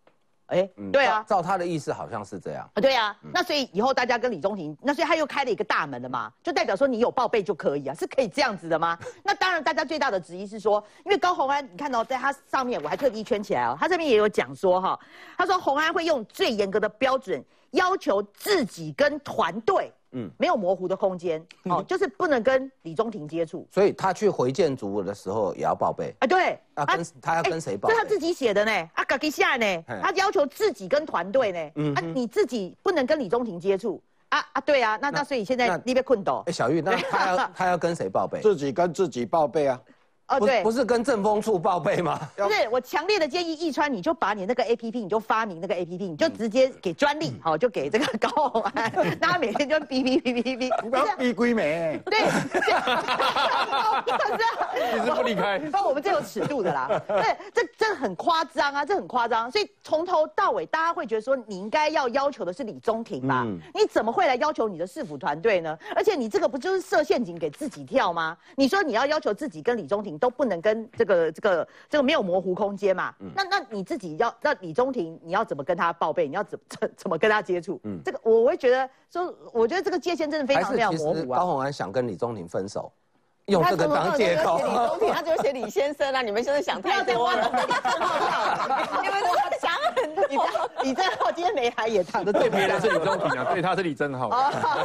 [0.46, 2.80] 哎，对啊，照他的意思好像是这样啊。
[2.80, 8.98] 对啊，那所以以后大家跟李宗廷，那所以他又开了一个大门了嘛，就代表说你有报备就可以啊，是可以这样子的吗？
[9.22, 14.98] 那当然，大家最大的质疑是说，因为高红安，你看到在他上面，我还特地圈起来哦，他这边也有讲说哈，
[15.37, 19.92] 他说红安会用最严格的标准要求自己跟团队。
[20.12, 23.66] 嗯，没有模糊的空间哦，就是不能跟李中庭接触。
[23.71, 26.14] 所以他去回建筑的时候也要报备。
[26.21, 27.88] 啊，对，啊跟他要跟谁报？
[27.88, 34.03] 这他自己写的呢，啊，嘎吉下呢，他要求自己跟团队呢，嗯，啊，你自己不能跟李中庭接触。
[34.31, 36.42] 啊啊，对啊，那那所以现在你被困到。
[36.47, 38.40] 哎，小玉，那他要 他要跟谁报备？
[38.42, 39.81] 自己跟自己报备啊。
[40.28, 42.20] 哦，对，不是跟政风处报备吗？
[42.36, 51.98] 不是，我强烈的建议易川，你就把你那个 A P P，你就发明那个 A P P，你就直接给专利，好，就给这个高红安，大家每天就哔哔哔哔哔，不要哔归美。
[52.04, 52.18] 对，
[54.98, 55.58] 你是不离开。
[55.72, 63.46] 那我们这有尺度的啦，对，这这很夸张啊，这很夸张，所以从头到尾，大家会觉得说，你应该要要求的是李宗廷吧？
[63.74, 65.78] 你怎么会来要求你的市府团队呢？
[65.96, 68.36] 而且你这个不就是设陷阱给自己跳吗？
[68.56, 70.28] 你说你要要求自己跟李中庭。
[70.28, 73.14] 都不能跟这个这个这个没有模糊空间嘛？
[73.35, 76.26] 那那你自己要那李中庭你要怎么跟他报备？
[76.26, 77.81] 你要怎 怎怎么跟他接触？
[77.85, 81.38] 嗯，这个我会觉得说，我觉得这个界限真的非常非常模糊啊。
[81.38, 82.92] 高鸿安想跟李中庭分手。
[83.48, 87.50] 用这个当借口，李中庭他就写李先生啊，你们现在想太多了。
[89.02, 89.22] 你们
[89.58, 90.46] 想很多。
[90.82, 94.30] 李正浩今天没来也躺的，对别人是李中庭啊，对他是李正浩。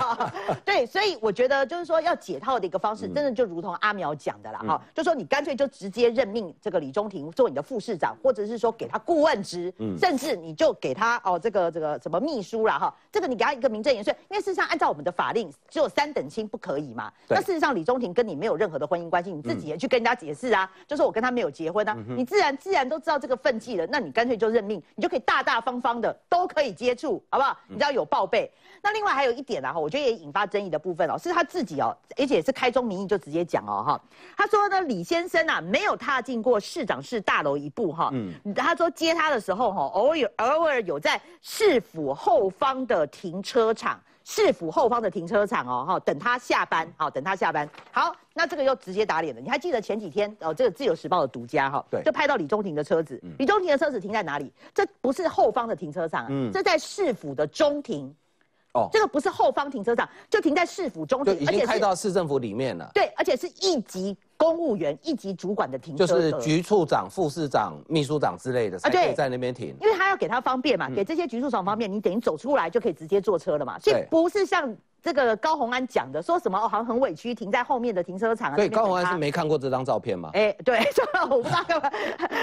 [0.63, 17.11] 对，所以我觉得就是说要解套的一个方式，真的就如同阿苗讲的啦，哈，就说你干脆就直接任命这个李中庭做你的副市长，或者是说给他顾问职，甚至你就给他哦这个这个什么秘书啦，哈，这个你给他一个名正言顺，因为事实上按照我们的法令，只有三等亲不可以嘛。
[17.27, 18.52] 那事实上李中庭跟你没有。
[18.55, 27.57] 任何的婚姻关系，你自己也去跟人家解释啊，就说我跟他没有结婚啊，你自然自然都知道这个分际了，那你干脆就认命，你就可以大大方方的都可以接触，好不好？
[27.67, 28.51] 你知道有报备。
[28.81, 34.01] 那另外还有一点啊，哈，我觉得也引发争议的部分哦，是他自己哦，而且是开宗明义就直接讲哦，哈，
[34.35, 43.99] 他说呢，李先生啊没有踏进过市长室大楼一步哈，嗯，他说接他的时候哈，偶尔偶尔有在市府后方的停车场。
[44.23, 47.69] 市府后方的停车场哦，哈，等他下班，好，等他下班。
[47.91, 49.41] 好，那这个又直接打脸了。
[49.41, 53.21] 你还记得前几天哦，这个自由时报的独家哈，对，就拍到李中庭的车子。
[53.37, 54.51] 李中庭的车子停在哪里？
[54.73, 58.15] 这不是后方的停车场，嗯，这在市府的中庭。
[58.73, 62.89] 哦，这个不是后方停车场，就停在市府中心，已经开到市政府里面了。
[62.93, 69.75] 对，而且是一级公务员、一级主管的停车就是局处长、副市长、秘书长之类的，才可以在那边停。
[69.79, 74.75] 因为他要给他方便嘛，给这些局处长方便，你等于走出来就可以直接坐车了嘛，所以不是像。
[75.03, 78.55] 这个高红安讲的，说什么哦，好像很委屈，停在后面的停车场。
[78.55, 80.29] 所以高红安是没看过这张照片吗？
[80.33, 80.79] 哎，对，
[81.29, 81.91] 我不知道干嘛。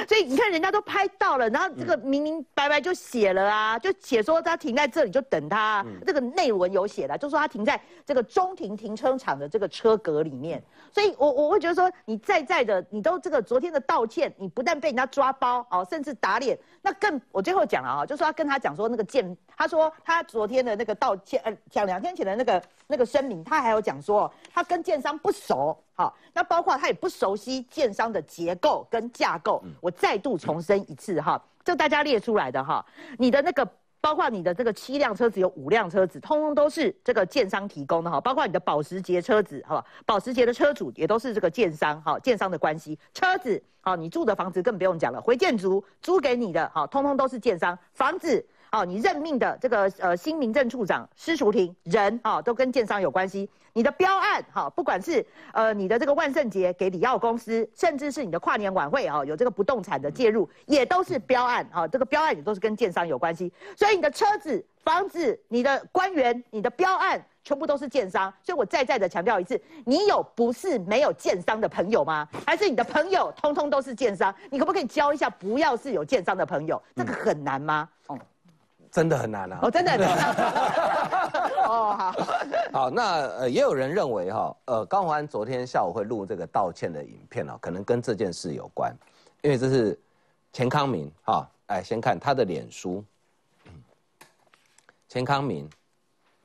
[0.07, 5.83] 所以你看，人家都拍到了，然后这个明明白白就写了啊，就写说他停在这里就等他。
[6.05, 10.63] 这个内文有写的，就说他停在这个中庭停车场的这个车格里面。
[10.93, 22.50] 所以我我会觉得说，你在在的，你都这个昨天的道歉，你不但被人家抓包哦，甚至打脸，那更我最后讲了啊，就说他跟他讲说那个见，他说他昨天的那个道歉，呃，讲两天前的那个。
[22.51, 29.63] 个那个声明，他还有讲说，他跟建商不熟，好，那包括他也不熟悉建商的结构跟架构。
[29.81, 32.85] 我再度重申一次哈，这大家列出来的哈，
[33.19, 33.67] 你的那个。
[34.03, 38.19] 包括你的这个七辆车子有五辆车子，通通都是这个建商提供的哈。
[38.19, 42.99] 包括你的保时捷车子，好吧，保时捷的车主也都是这个建商，哈，建商的关系。
[43.13, 47.79] 车子，好，你住的房子更不用讲了，回建筑租给你的，好，通通都是建商。
[47.93, 48.43] 房子。
[48.73, 53.49] 哦，你任命的这个呃新民政处长施淑婷人啊，都跟建商有关系。
[53.73, 61.87] 你的标案哈，不管是呃你的这个万圣节给里奥公司，甚至是你的跨年晚会啊，有这个不动产的介入，也都是标案啊。
[61.87, 63.53] 这个标案也都是跟建商有关系。
[63.77, 68.33] 所以你的车子、房子、你的官员、你的标案，全部都是建商。
[68.43, 72.29] 所以我再再的强调一次，你有不是没有建商的朋友吗？
[72.47, 74.35] 还是你的朋友通通都是建商？
[74.51, 76.81] 你可不可以教一下，不要是有建商的朋友？
[76.97, 77.89] 这个很难吗？
[78.09, 78.19] 哦。
[78.91, 79.61] 真的很难啊！
[79.63, 79.93] 哦，真的。
[81.65, 82.15] 哦，好。
[82.73, 88.93] 好，那呃，也有人认为哈，呃，高宏安昨天下午会录这个道歉的影片哦，可能跟这件事有关，
[89.43, 89.99] 因为这是
[90.53, 93.05] 钱康明哈，哎，先看他的脸书。
[95.09, 95.69] 钱康明，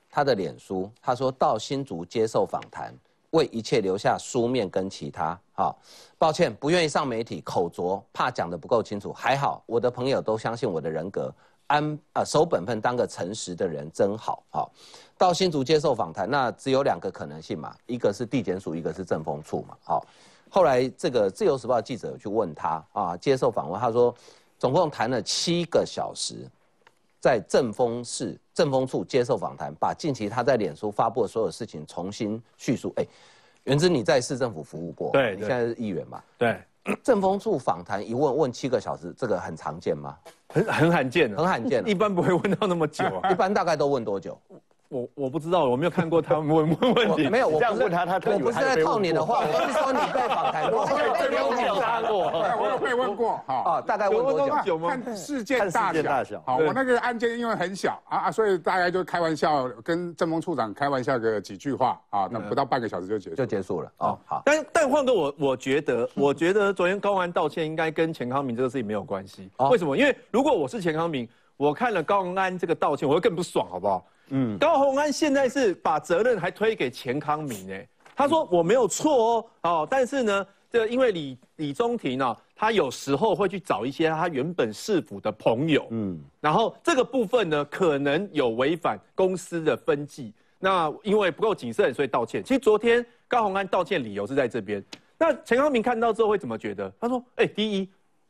[0.10, 2.94] 他的脸书，他说到新竹接受访谈，
[3.32, 5.40] 为一切留下书面跟其他。
[5.54, 5.78] 好，
[6.18, 9.12] 抱歉，不愿意上媒体，口拙，怕讲的不够清楚。
[9.14, 11.34] 还好，我的朋友都相信我的人格。
[11.68, 14.44] 安啊，守本分，当个诚实的人真好。
[14.50, 14.72] 好，
[15.18, 19.76] 到新竹接受访谈，那只有两个可能性嘛，一个是地检署，一个是政风处嘛。
[19.84, 20.06] 好，
[20.50, 24.14] 后来这个自由时报记者去问他啊，接受访问，他说
[24.58, 26.48] 总共谈了七个小时，
[27.20, 32.94] 在政风市政风处接受访谈，把近期他在脸书发布的所有事情重新叙述。
[32.98, 33.06] 哎，
[33.64, 36.24] 原之你在市政府服务过，对，你现在是议员嘛？
[36.38, 36.62] 对，
[37.04, 40.18] 政风处访谈一问问七个小时，这个很常见吗？
[40.50, 43.30] 很很罕见的，很罕见， 一般不会问到那么久啊。
[43.32, 44.40] 一般大概都问多久？
[44.96, 47.28] 我我不知道，我没有看过他们 问问问题。
[47.28, 50.86] 没有，我这样问他，他我不是在套你的话，我是说你被访谈过，
[51.30, 52.32] 没有紧张过。
[52.58, 54.90] 我有被问过，哈啊，大概问多久吗？
[54.90, 56.42] 看事件大小。
[56.46, 63.92] 好，我那个案件因为很小啊啊，所以大概就开玩笑，跟政风处长开玩笑个几句话啊，那不到半个小时就结束就结束了。
[63.98, 64.42] 哦，好。
[64.46, 69.50] 但但换个我，我觉得， 我觉得昨天高安道歉应该跟钱康明这个事情没有关系。
[69.70, 69.98] 为什么？
[69.98, 71.28] 因为如果我是钱康明，
[71.58, 74.06] 我看了高安这个道歉，我会更不爽，好不好？
[74.30, 92.44] 嗯，高鸿安现在是把责任还推给钱康明哎，他说我没有错哦，哦，但是呢，这因为李李宗廷呢，他有时候会去找一些他原本市府的朋友，嗯，然后这个部分呢，可能有违反公司的分际，那因为不够谨慎，所以道歉。
[92.44, 94.84] 其实昨天高鸿安道歉理由是在这边，
[95.18, 96.92] 那钱康明看到之后会怎么觉得？
[97.00, 97.90] 他说，哎，第一，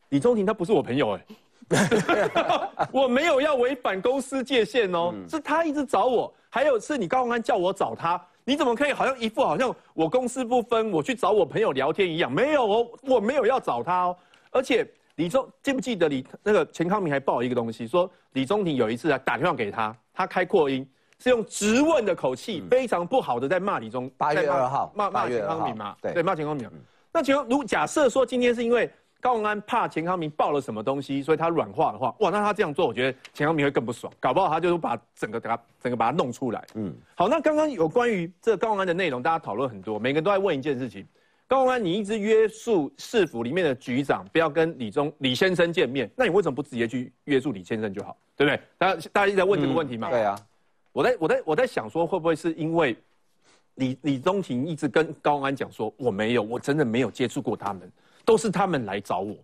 [0.10, 1.26] 李宗廷他不是我朋友哎。
[2.92, 6.34] 我没有要违反公司界限哦，是他一直找我。
[6.50, 12.32] 还有是你高宏安叫我找他，你怎么可以好像一副好像我公司不分，我去找我朋友聊天一样？
[12.32, 14.18] 没有哦，我没有要找他哦。
[14.52, 20.88] 而且李宗记不记得李那个钱康明还报一个东西，说李宗廷有一次啊打电话给他，他开扩音，
[21.20, 24.10] 是用质问的口气，非常不好的在骂李宗。
[24.18, 25.96] 八月二号骂骂钱康明嘛？
[26.02, 26.70] 对，骂钱康明。
[27.12, 28.90] 那请问，如假设说今天是因为。
[29.22, 36.64] 高鸿安怕钱康明爆了什么东西，所以他软化的话，哇，那他这样做，我觉得钱康明会更不爽，搞不好他就是把整个他整个把它弄出来。
[36.76, 41.04] 嗯，好，那刚刚有关于这高鸿安的内容，大家讨论很多，每个人都在问一件事情：
[41.48, 48.62] 高鸿安，你一直约束市府里面的局长不要跟李忠李先生见面，那你为什么不直接去约束李先生就好，对不对？
[48.78, 50.10] 大家大家一直在问这个问题嘛？
[50.12, 50.36] 对啊，
[50.92, 52.96] 我在我在我在想说，会不会是因为
[53.76, 57.92] 李李宗廷一直跟高鸿安讲说，我没有，我真的没有接触过他们，
[58.26, 59.36] 都是他们来找我。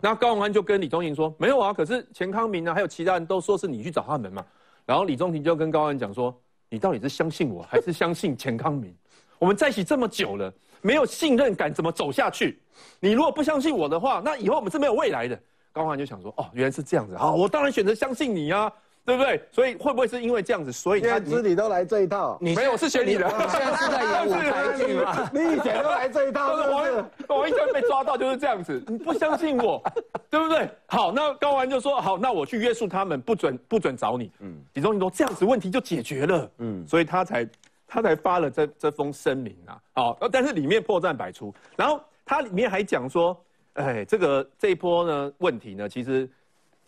[0.00, 4.44] 那高鸿安就跟李宗廷说：“没有啊，可是钱康明啊，还有其他人都说是你去找他们嘛。”
[4.86, 6.32] 然后李宗廷就跟高鸿安讲说
[6.70, 8.94] ：“你到底是相信我还是相信钱康明？
[9.38, 12.60] 我们在一起这么久了，没有信任感怎么走下去？
[13.00, 15.38] 你如果不相信我的话，那以后我们是没有未来的。”
[15.72, 18.72] 高鸿安就想说：“哦，原来是这样子，好，我当然选择相信你啊。”
[19.04, 19.42] 对不对？
[19.50, 22.38] 所以会不会是因为这样子，所以他知你都来这一套？
[22.40, 25.30] 你没有是学你的，现在是在演舞台剧吗？
[25.34, 28.80] 你以前都来这一套，我我一前被抓到就是这样子。
[28.86, 29.82] 你不相信我，
[30.30, 30.70] 对不对？
[30.86, 34.30] 好，那高安就说好，那我去约束他们，不准不准找你。
[34.38, 36.50] 嗯，李宗廷说这样子问题就解决了。
[36.58, 37.48] 嗯，所以他才
[37.88, 39.78] 他才发了这这封声明啊。
[39.94, 43.36] 好，但是里面破绽百出，然后他里面还讲说，
[43.72, 46.30] 哎，这个这一波呢问题呢，其实。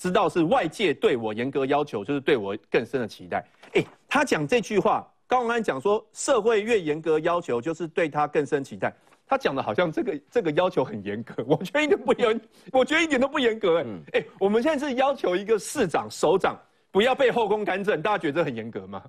[0.05, 3.43] 知道是外界对我严格要求，就是对我更深的期待。
[3.73, 8.95] 哎，他讲这句话，高鸿安讲说，社会越严格要求，就是对他更深期待。
[9.27, 12.39] 他讲的好像这个这个要求很严格， 我觉得一点不严，
[12.71, 13.79] 我觉得一点都不严格。
[13.79, 16.55] 哎，哎，我们现在是要求一个市长、首长
[16.91, 19.03] 不要被后宫干政，大家觉得很严格吗？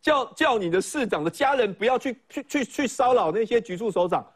[0.00, 4.26] 叫叫你的市长的家人不要去去去去骚扰那些局处首长，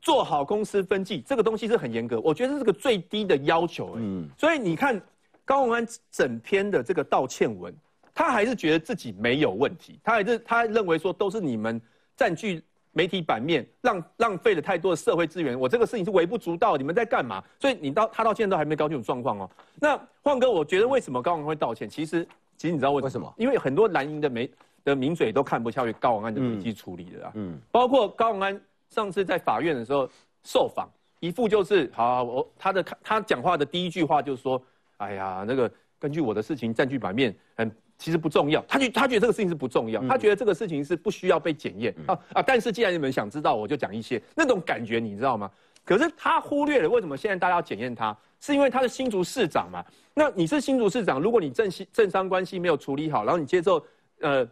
[0.00, 3.94] 做好公司分际，这个东西是很严格，我觉得这是个最低的要求。
[3.96, 5.00] 嗯，所以你看
[5.44, 7.74] 高鸿安整篇的这个道歉文，
[8.14, 11.80] 他还是觉得自己没有问题，他还是他认为说都是你们
[12.16, 12.62] 占据。
[12.96, 17.42] 媒体版面浪浪费了太多的社会资源，我这个事情是微不足道，你们在干嘛？
[17.58, 19.50] 所以你到他到现在都还没搞清楚状况哦。
[19.80, 21.90] 那晃哥，我觉得为什么高王会道歉？
[21.90, 22.24] 其实
[22.56, 23.34] 其实你知道为什么？
[23.36, 24.48] 因为很多蓝营的媒
[24.84, 27.32] 的名嘴都看不下去高王安的危机处理的啊。
[27.34, 27.58] 嗯。
[27.72, 30.08] 包括高王安上次在法院的时候
[30.44, 30.88] 受访，
[31.18, 34.62] 一副就是好，我他的他讲话的第一句话就是说，
[34.98, 37.70] 哎呀，那个根据我的事情占据版面嗯。
[37.96, 42.42] 其实不重要，他觉他觉得这个事情是不重要，他觉得这个事情是不需要被检验啊啊！
[42.42, 45.48] 但是既然你们想知道，我就讲一些那种感觉，你知道吗？
[45.84, 49.82] 可是他忽略了为什么现在大家要检验他，是因为他是新竹市长嘛？
[50.12, 53.86] 那你是新竹市长，如果你政系政商关系没有处理好，然后你接受
[54.20, 54.46] 呃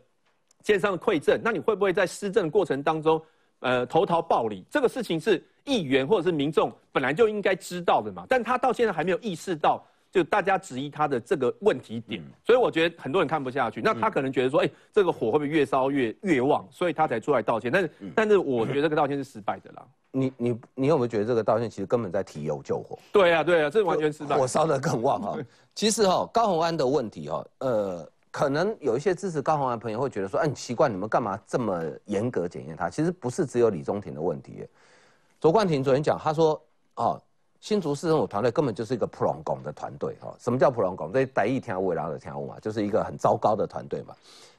[0.62, 3.20] 建商的馈赠，那你会不会在施政过程当中
[3.59, 4.64] 呃投桃报李？
[4.70, 8.24] 这个事情是议员或者是民众本来就应该知道的嘛？
[8.28, 9.84] 但他到现在还没有意识到。
[10.13, 13.81] 就大家质疑他的这个问题点，所以我觉得很多人看不下去。
[13.81, 16.69] 那他可能觉得说，哎，这个火会不会越烧越越旺？
[16.71, 17.73] 所以他才出来道歉。
[17.73, 19.87] 但是，但是我觉得这个道歉是失败的啦。
[20.11, 22.99] 你你你有没有觉得这个道歉其实根本在提油救火？
[23.11, 25.39] 对啊，对啊，这完全失败，火烧得更旺啊。
[25.75, 32.91] 其实哈，高鸿安的问题哈，呃，可能有一些支持高鸿安的朋友会觉得说，哎，奇怪，你们干嘛这么严格检验他？
[32.91, 34.63] 其实不是只有李宗廷的问题。
[35.41, 36.63] 卓冠廷昨天讲，他说，
[36.97, 37.19] 哦。
[37.63, 41.13] 新竹市政府团队根本就是一个普隆拱的团队哈，什么叫普隆拱？
[41.13, 44.13] 这第一天未来的天雾嘛，就是一个很糟糕的团队嘛。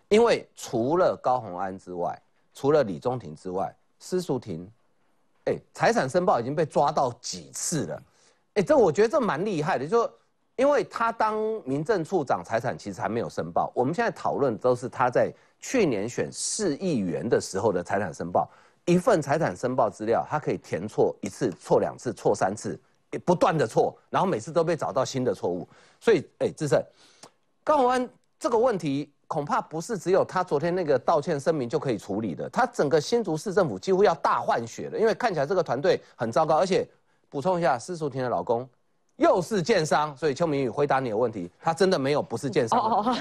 [0.08, 2.18] 因为除了高鸿安之外，
[2.54, 4.66] 除了李宗廷之外，施淑婷，
[5.44, 8.04] 哎，财产申报已经被抓到几次了？
[8.54, 10.10] 哎，这我觉得这蛮厉害的，就
[10.56, 11.36] 因为他当
[11.66, 13.70] 民政处长，财产其实还没有申报。
[13.76, 15.30] 我们现在讨论都是他在
[15.60, 18.50] 去年选市议员的时候的财产申报，
[18.86, 22.80] 一份财产申报资料，他可以填错一次、错两次、错三次。
[23.20, 25.68] 不断的错，然后每次都被找到新的错误，
[26.00, 26.84] 所以，哎，志胜，
[27.64, 28.10] 高宏安
[28.40, 36.88] 这个问题恐怕不是只有他昨天那个道歉声明就可以处理的，他整个新竹市政府几乎要大换血了，因为看起来这个团队很糟糕，而且
[37.30, 38.68] 补充一下，施淑婷的老公。
[39.18, 42.80] 又是建商，所以邱明宇回答你的问题，他真的没有不是建商。
[42.80, 43.16] 哦，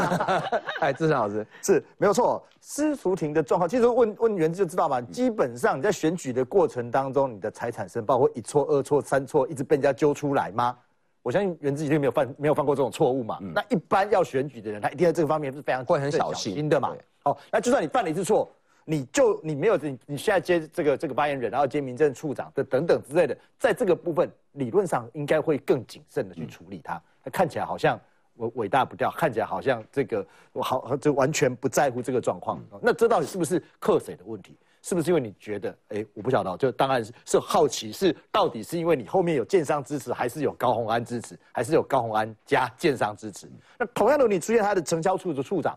[0.80, 2.42] 哎，志成老师是没有错。
[2.60, 5.00] 施淑婷的状况，其实问问原就知道嘛。
[5.00, 10.76] 基本上你在选举的过程当中，你的财产申报会一错、二错、三错，一直被人家揪出来吗？
[11.22, 13.38] 我相信原自己定没有犯没有犯过这种错误嘛。
[13.54, 16.92] 那一般要选举的人，他一定在这个方面是非常会很小心的嘛。
[17.24, 18.50] 哦，那就算你犯了一次错。
[18.88, 27.02] 你就你没有你你现在接这个这个发言人，然后接民政处长的等等之类的，在这个部分理论上应该会更谨慎的去处理它。
[27.32, 28.00] 看起来好像
[28.36, 32.62] 伟伟大不掉，看起来好像这个我好就完全不在乎这个状况。
[32.80, 34.56] 那这到底是不是克谁的问题？
[34.82, 43.50] 是不是因为你觉得哎我不晓得，就当然是是好奇，是到底是因为你后面有建商支持，还是有高鸿安支持，还是有高鸿安加建商支持？
[43.76, 45.76] 那同样的，你出现他的承销处的处长。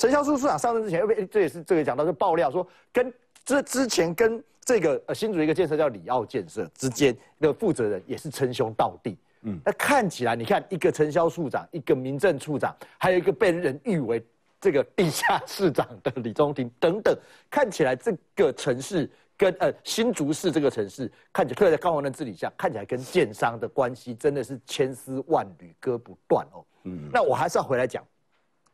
[0.00, 3.12] 陈销书处长上任之前，这也是这个讲到就爆料说，跟
[3.44, 9.14] 这之前跟这个呃新竹一个建设叫里奥建设之间的负责人也是称兄道弟。
[9.42, 14.24] 嗯，那看起来你看一个陈销处长，一个民政处长，还有一个被人誉为
[14.58, 17.14] 这个地下市长的李宗廷等等，
[17.50, 26.64] 看起来这个城市跟呃新竹市这个城市，看起来特在高宏的治理下，看起来跟建商的关系真的是千丝万缕割不断哦。
[26.84, 28.02] 嗯，那我还是要回来讲。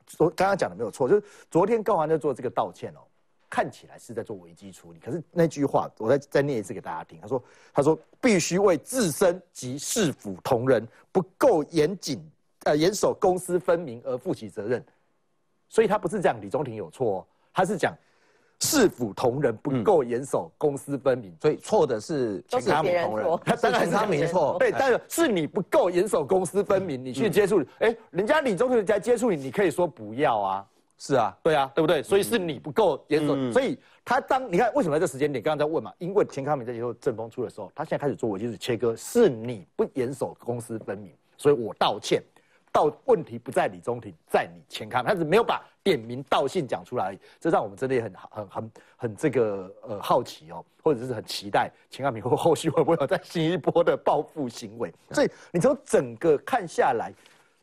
[0.07, 3.01] 昨刚刚讲的没有错，就是昨天高安在做这个道歉哦，
[3.51, 7.43] 看起来是在做危机处理，可是那句话我再再念一次给大家听，他说
[7.73, 12.25] 他说必须为自身及市府同仁不够严谨
[12.65, 14.85] 呃严守公私分明而负起责任，
[15.69, 17.97] 所以他不是讲李宗廷有错，他是讲。
[18.61, 32.03] 市府同仁不够严守，公私分明，所以错的是钱康明同仁， 他当然他没错，对，但是是你不够严守公私分明，你去接触，哎，人家李宗仁在接触你，你可以说不要啊，是啊，对啊，对不对？
[32.03, 42.23] 所以是你不够严守，所以他当你看为什么在这时间点，刚刚在问嘛，因为钱康明在接受正风出的时候，他现在开始做我就是切割，是你不严守公私分明，所以我道歉。
[42.77, 54.93] 到问题不在李宗廷，在你钱康，他是没有把点名道姓讲出来，这让我们真的也很很很很这个呃好奇哦，或者是很期待钱康明后后续会不会有再新一波的报复行为。
[55.11, 57.11] 所以你从整个看下来，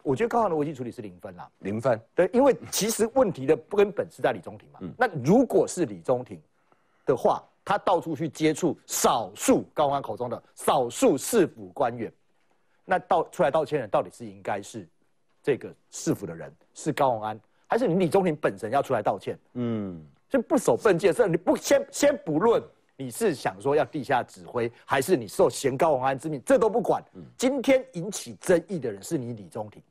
[0.01, 2.01] 我觉得高行的危机处理是零分啦，零分。
[2.16, 4.80] 对，因为其实问题的根本是在李宗廷嘛。
[4.97, 6.41] 那如果是李宗廷
[7.05, 12.11] 的话，他到处去接触少数高安口中的少数市府官员，
[12.84, 14.88] 那道出来道歉的到底是应该是？
[15.43, 19.35] 这个市府的人是高鸿安，还还是你李宗廷本身要出来道歉？
[19.53, 22.61] 嗯，就不守分界是，你不先先不论
[22.95, 27.03] 你是想说要地下指挥，还是你受嫌高鸿安之命，这都不管。
[27.15, 29.81] 嗯今天引起争议的人是你李宗廷，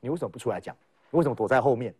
[0.00, 0.74] 你为什么不出来讲？
[1.12, 1.94] 你为什么躲在后面？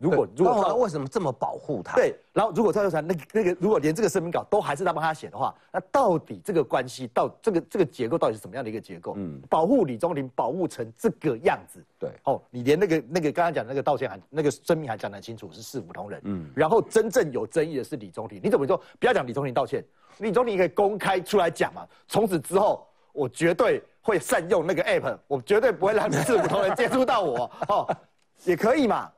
[0.00, 1.94] 如果如果他为什么这么保护他？
[1.94, 9.12] 对，然后如果赵秀传那个那个，如果连这个声明稿都还是他帮他写的话，那到底这个关系到这个这个结构到底是什么样的一个结构？
[9.18, 18.80] 嗯，保护李宗林保护成这个样子，对，哦，你连那个那个刚刚讲那个道歉函那个声明还讲得很清楚是视服同人，嗯，然后真正有争议的是李宗林，你怎么说？
[18.98, 19.84] 不要讲李宗林道歉，
[20.16, 27.96] 李宗林可以公开出来讲嘛，从此之后我绝对会善用那个 app，我绝对不会让视服同人接触到我，哦，
[28.44, 29.12] 也可以嘛。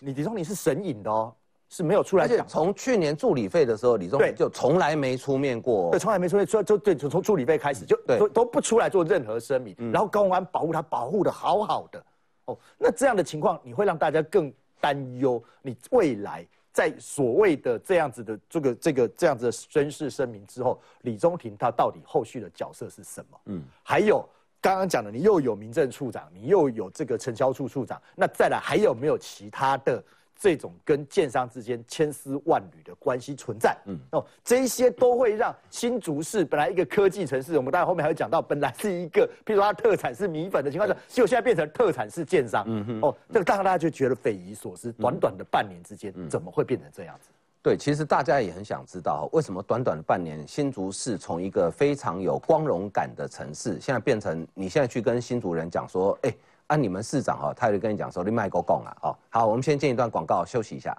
[0.00, 1.34] 李李宗廷是神隐的哦，
[1.68, 2.46] 是没有出来讲。
[2.46, 5.90] 从去年助理费的时候，李宗廷就从来没出面过。
[5.90, 9.74] 对，从来没出面，就就对，从从助理费开始就都都不出来做任何声明。
[9.92, 12.04] 然后高鸿安保护他，保护的好好的。
[12.46, 23.40] 哦，那这样的情况，你会让大家更担忧，你未来在所谓的这样子的这个这个这样子的宣誓声明之后，李宗廷他到底后续的角色是什么？
[23.46, 24.28] 嗯，还有。
[24.60, 30.02] 刚刚讲的，你又有民政处长，你又有这个承销处处长，那再来还有没有其他的
[30.36, 33.76] 这种跟建商之间千丝万缕的关系存在？
[33.86, 42.64] 嗯，哦，这些都会让新竹市本来一个科技城市，我们待会后面还会讲到，本来是一个，譬如说它特产是米粉的情况下，结果现在变成特产是建商。
[42.66, 47.30] 嗯哼，哦，这个当然大家就觉得匪夷所思，短短的半年之间，怎么会变成这样子？
[47.60, 56.32] 对，其实大家也很想知道，为什么短短的半年，新竹市从一个非常有光荣感的城市，现在变成你现在去跟新竹人讲说，哎，
[56.68, 60.96] 按你们市长哈，他就跟你讲说，你卖够供啊，哦，好，我们先进一段广告，休息一下。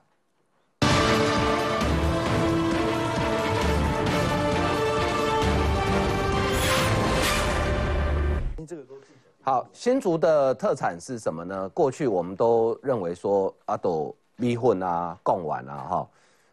[9.41, 11.69] 好，新竹的特产是什么呢？
[11.69, 16.07] 过去我们都认为说，阿斗米混啊，贡丸啊，哈。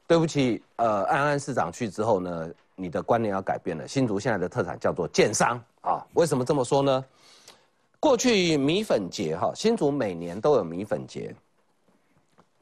[0.07, 3.89] 对不起，呃，安安市长去之后呢，你的观念要改变了。
[3.89, 7.05] 新竹现在的特产叫做建商啊，为什么这么说呢？
[7.99, 11.35] 过去米粉节哈，新竹每年都有米粉节，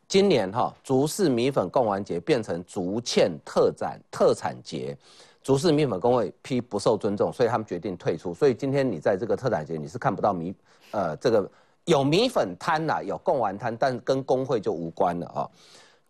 [0.09, 4.97] 今年哈竹市米粉贡丸节变成竹堑特展特产节，
[5.43, 8.33] 竹市米粉工会批不受尊重，所以他们决定退出。
[8.33, 10.55] 所以今天你在这个特产节你是看不到米，
[10.93, 11.51] 呃，这个
[11.85, 15.51] 有米粉摊呐，有贡丸摊，但跟工会就无关了啊。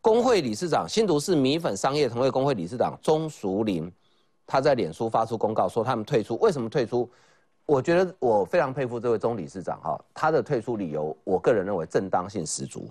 [0.04, 3.90] 工会理事长新竹市米粉商业同业工会理事长钟淑玲，
[4.46, 6.36] 他在脸书发出公告说他们退出。
[6.40, 7.10] 为什么退出？
[7.64, 12.86] 我觉得我非常佩服这位钟理事长哈，他的退出理由，我个人认为正当性十足。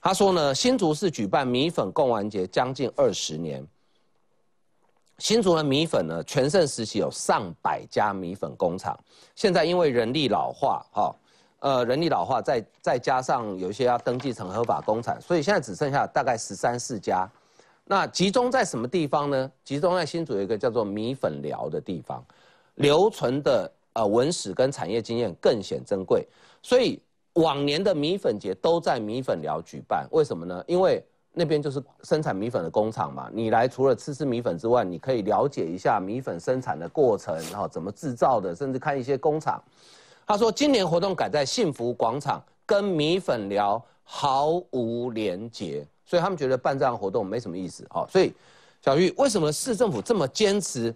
[0.00, 3.62] 他说呢，新竹市举办米粉供完节将近二十年，
[5.18, 8.98] 新竹的米粉呢全盛时期有上百家米粉工厂，
[9.34, 11.14] 现在因为人力老化哈。
[11.64, 17.26] 呃，人力老化，再再加上有一些要登记成合法工厂，所以现在只剩下大概十三四家。
[17.86, 19.50] 那集中在什么地方呢？
[19.64, 22.22] 集中在新竹有一个叫做米粉寮的地方，
[22.74, 26.28] 留存的呃文史跟产业经验更显珍贵。
[26.60, 27.00] 所以
[27.32, 30.62] 往年的米粉节都在米粉寮举办，为什么呢？
[30.66, 31.02] 因为
[31.32, 33.30] 那边就是生产米粉的工厂嘛。
[33.32, 39.62] 你来除了吃吃米粉之外，你可以了解一下米粉生产的过程，然后怎么制造的，甚至看一些工厂。
[40.26, 47.86] 他说：“今年活动改在幸福广场，跟米粉聊毫无连结，所以他们觉得办这样活动没什么意思。
[47.90, 48.32] 好，所以
[48.82, 50.94] 小玉，为什么市政府这么坚持？”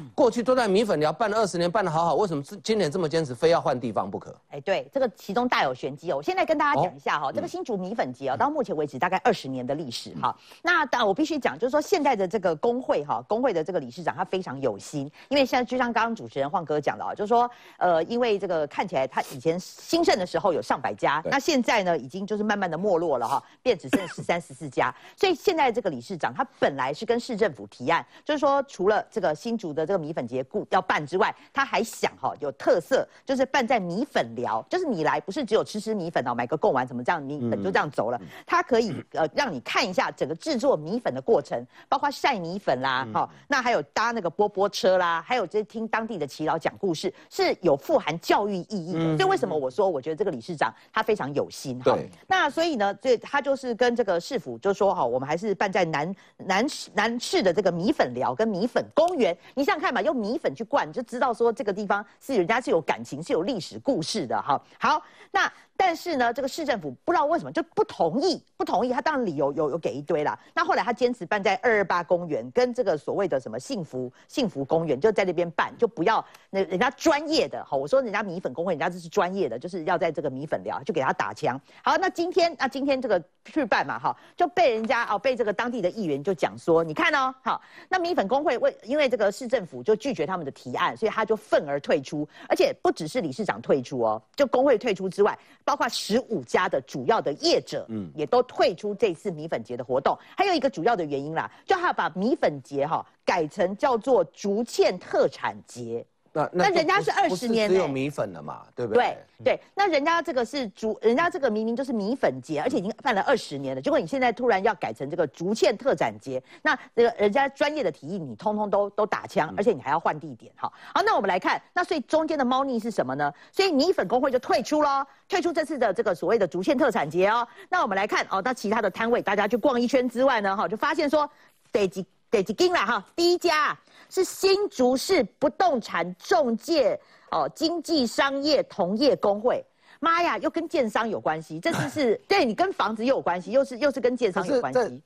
[0.14, 4.34] 过去都在米粉寮办了二十年，办得好好，为什么今年这么坚持，非要换地方不可？
[4.50, 6.16] 哎，对，这个其中大有玄机哦。
[6.16, 10.34] 我现在跟大家讲一下哈，这个新竹米粉节哦，到目前为止大概二十年的历史哈。
[10.62, 24.94] 那当然我必须讲，就是说现在的这个工会哈，工会的这个理事长他非常有心，因为现在就像刚刚主持人晃哥讲的啊，就是说呃，因为这个看起来他以前兴盛的时候有上百家，那现在呢已经就是慢慢的没落了哈，变只剩十三十四家。
[25.16, 29.81] 所以现在这个理事长他本来是跟市政府提案，就是说除了这个新竹的。
[29.86, 49.16] 这个米粉节故要办之外，他还想哈有特色，就是办在米粉寮，就是你来不是只有吃吃米粉哦，买个贡丸怎么这样米粉就这样走了，他可以呃让你看一下整个制作米粉的过程，包括晒米粉啦，哈，那还有搭那个波波车啦，还有这听当地的耆老讲故事，是有富含教育意义的。
[49.16, 51.96] 所以为什么我说我觉得这个理事长他非常有心哈？
[52.26, 59.82] 那所以呢，这他就是跟这个市府就说哈，我们还是办在南南南市的这个米粉寮跟米粉公园，你看。
[59.82, 64.62] 看嘛，用米粉去灌，就知道说这个地方是人家是有感情、是有历史故事的哈。
[64.78, 65.02] 好，
[65.32, 65.52] 那。
[65.84, 68.90] 但是呢，这个市政府不知道为什么就不同意，不同意。
[68.92, 70.38] 他当然理由有有给一堆啦。
[70.54, 77.64] 那后来他坚持办在二二八公园，跟这个所谓的什么幸福幸福公园，就在那边办，就不要那人家专业的。
[77.64, 81.60] 好，我说人家米粉工会，人家这是专业的，就是要在这个米粉寮就给他打枪。
[81.82, 95.36] 好，那今天那今天这个去办嘛，哈，就被人家哦被这个当地的议员就讲说，你看哦，好，那米粉工会为因为这个市政府就拒绝他们的提案，所以他就愤而退出，而且不只是理事长退出哦，就工会退出之外，
[95.76, 100.18] 括十五家的主要的业者，嗯，也都退出这次米粉节的活动。
[100.36, 106.04] 还有一个主要的原因啦，就他把米粉节哈改成叫做竹堑特产节。
[106.32, 109.16] 那那人家是二十年只有米粉了嘛，对不对？
[109.44, 120.72] 对对，那人家这个是竹，人家这个明明就是米粉节，而且已经办了二十年了，结果你现在突然要改成这个竹堑特展节，那这个人家专业的提议你通通都都打枪，而且你还要换地点，哈。
[120.94, 123.32] 好，那我们来看，那所以中间的猫腻是什么呢？
[123.50, 127.46] 所以米粉工会就退出了，退出这次的这个所谓的竹堑特产节哦。
[127.68, 131.28] 那我们来看哦，那其他的摊位大家去逛一圈之外呢，哈，就发现说
[131.70, 133.76] 得几得几斤了哈，第一家。
[134.12, 137.00] 是新竹市不动产中介
[137.30, 139.64] 哦经济商业同业工会，
[140.00, 145.00] 妈呀，又跟建商有关系，这次是 对你跟房子又有关系，又是又是跟建商有关系。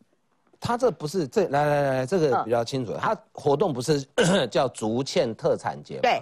[0.58, 4.04] 他这不是这来来来，这个比较清楚，他活动不是
[4.50, 6.20] 叫竹堑特产节对，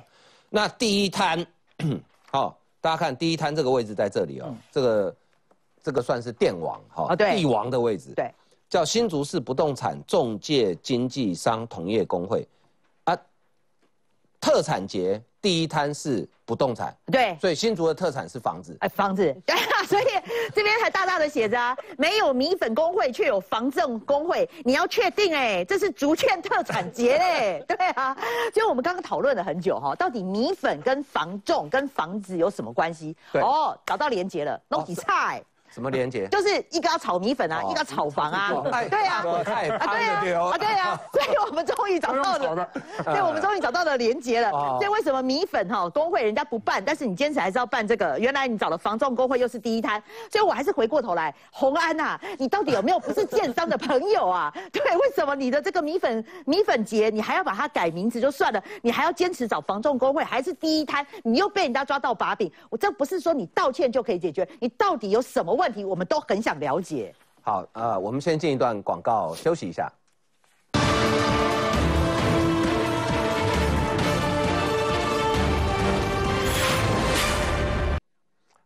[0.51, 1.47] 那第一摊，
[2.31, 5.17] 好，大家看第一摊这个位置在这里哦，这个
[5.83, 8.31] 这个算是电网哈，地王的位置，对，
[8.69, 12.47] 叫新竹市不动产中介经纪商同业工会。
[14.45, 20.05] 特产节第一摊是不动产，对，所以新竹的特产是房子，哎，房子，对啊，所以
[20.55, 28.15] 这边还大大的写着啊，没有米粉工会，却有房政工会，你要确定哎，这是竹堑特产节嘞， 对啊，
[28.53, 33.17] 所以我们刚刚讨论了很久哈，到底米粉跟房仲跟房子有什么关系？
[33.33, 35.43] 哦，找到连结了，弄几菜。
[35.75, 36.29] 什么连接？
[36.29, 38.51] 就是一个要炒米粉啊，一个要炒房啊，
[38.89, 42.69] 对啊，啊对啊，啊对啊，所以我们终于找到了，
[43.05, 44.51] 对，我们终于找到了连接了。
[44.51, 48.17] 所以为什么米粉哈工会人家不办，但是你坚持还是要办这个？
[48.21, 50.01] 原来你找了房仲工会又是第一摊，
[50.31, 54.55] 所以我还是回过头来，洪安呐，你到底有没有不是建商的朋友啊？
[54.71, 61.05] 对，为什么你的这个米粉米粉节你还要把它改名字就算了，你还要坚持找房仲工会，还是第一摊？
[61.25, 65.64] 你又被人家抓到把柄，我这不是说你道歉就可以解决，你到底有什么问？
[65.65, 67.15] 问题我们都很想了解。
[67.41, 69.91] 好，呃，我们先进一段广告，休息一下。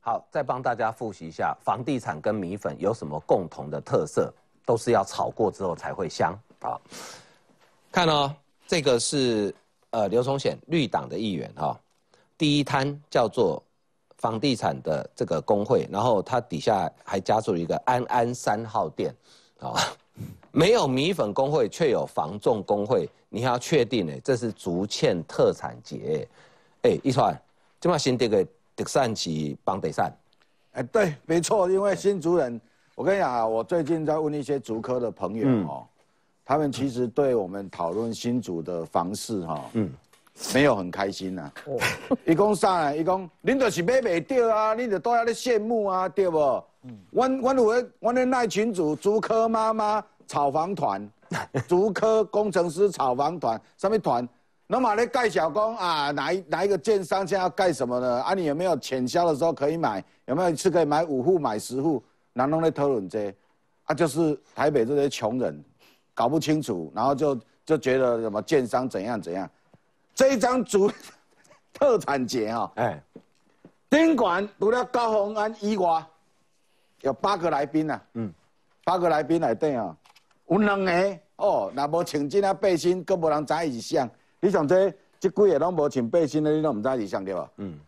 [0.00, 4.34] 好，再帮大家复习一下，房地产跟米粉有什么共同的特色？
[4.66, 6.36] 都是要炒过之后才会香。
[6.60, 6.80] 好，
[7.92, 8.34] 看哦，
[8.66, 9.54] 这个是
[9.90, 11.78] 呃刘崇显绿党的议员哈，
[12.36, 13.62] 第一摊叫做。
[14.18, 19.14] 房地产的这个工会，然后它底下还加入一个安安三号店，
[19.60, 19.74] 啊，
[20.52, 26.28] 没有米粉工会，却有房仲工会，你要确定呢，这是竹堑特产节，
[26.82, 27.40] 哎，一川，
[27.80, 28.44] 这么新这个
[28.74, 30.12] 德善奇帮德善，
[30.72, 32.60] 哎，对，没错，因为新竹人，
[32.96, 35.86] 我跟你讲啊，我最近在问一些竹科的朋友哦，
[36.44, 39.92] 他们其实对我们讨论新竹的房市哈，嗯。
[40.54, 41.50] 没有很开心呐。
[41.66, 41.78] 哦，
[42.24, 42.94] 伊讲啥？
[42.94, 46.38] 伊讲，恁就是买袂到啊，恁就都在咧羡慕啊，对不？
[46.84, 51.08] 嗯，阮阮有个，阮咧那群主，竹科妈妈炒房团，
[51.66, 54.26] 竹科工程师炒房团，什么团？
[54.70, 58.22] 那么咧盖小工啊，哪一哪一个建商现在要盖什么呢？
[58.22, 60.04] 啊，你有没有潜销的时候可以买？
[60.26, 62.02] 有没有一次可以买五户、买十户？
[62.32, 63.34] 南拢咧讨论这，
[63.84, 65.64] 啊，就是台北这些穷人
[66.14, 69.50] 搞不清楚，然后就就觉得什么建商怎样怎样。
[70.18, 70.90] 这一张主
[71.72, 73.00] 特产节哈，哎，
[73.88, 76.04] 宾馆除了高洪安以外，
[77.02, 78.34] 有八个来宾呐，嗯，
[78.82, 79.96] 八个来宾来对啊，
[80.48, 84.10] 有两个哦，那无穿这啊背心，佫无人知伊是谁。
[84.40, 87.48] 你像这这几个拢无穿背心的，你拢唔知是谁对吧？
[87.58, 87.78] 嗯，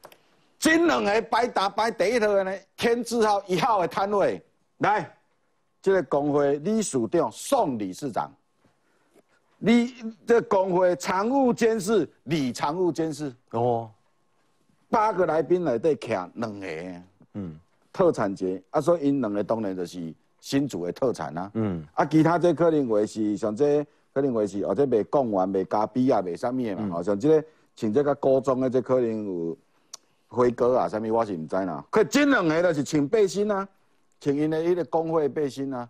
[0.56, 4.40] 这两个摆打摆第一套的呢，天字号一号的摊位，
[4.78, 5.12] 来，
[5.82, 8.32] 这个工会理事长宋理事长。
[9.62, 9.94] 你
[10.26, 13.90] 这工会常务监事李常务监事哦，
[14.88, 16.66] 八个来宾来对徛两个，
[17.34, 17.54] 嗯，
[17.92, 27.44] 特产节啊，所以因两个当然就是新竹的特产啊，嗯，啊，其他这可能会是像这可能会是或者卖贡丸、卖咖啡啊、卖啥物的嘛，好像这个
[27.76, 29.56] 像这个高中的这可能有
[30.28, 33.68] 辉哥啊，啥物我是唔知啦，可这两个就是穿背心啊，
[34.18, 35.86] 穿因的迄个工会背心啊。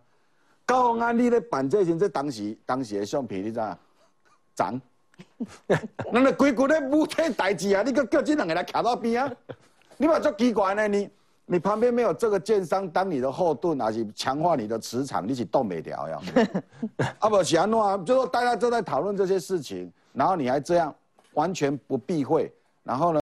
[0.71, 3.77] 高安，你咧办这时，这当时当时的相片，你知影？
[4.55, 4.81] 长，
[6.13, 7.83] 人哋规矩咧舞体代志啊！
[7.83, 9.33] 你搁叫这两个来徛到边啊？
[9.97, 10.87] 你嘛足奇怪呢？
[10.87, 11.11] 你
[11.45, 16.21] 你旁边没有这个建商当你的后盾，还是强化你的磁场，你是动不了呀？
[17.19, 20.95] 啊不，喜安诺啊，就说大家都在讨论这些事情，然后你还这样
[21.35, 22.49] 完全不避讳，
[22.85, 23.19] 然后呢？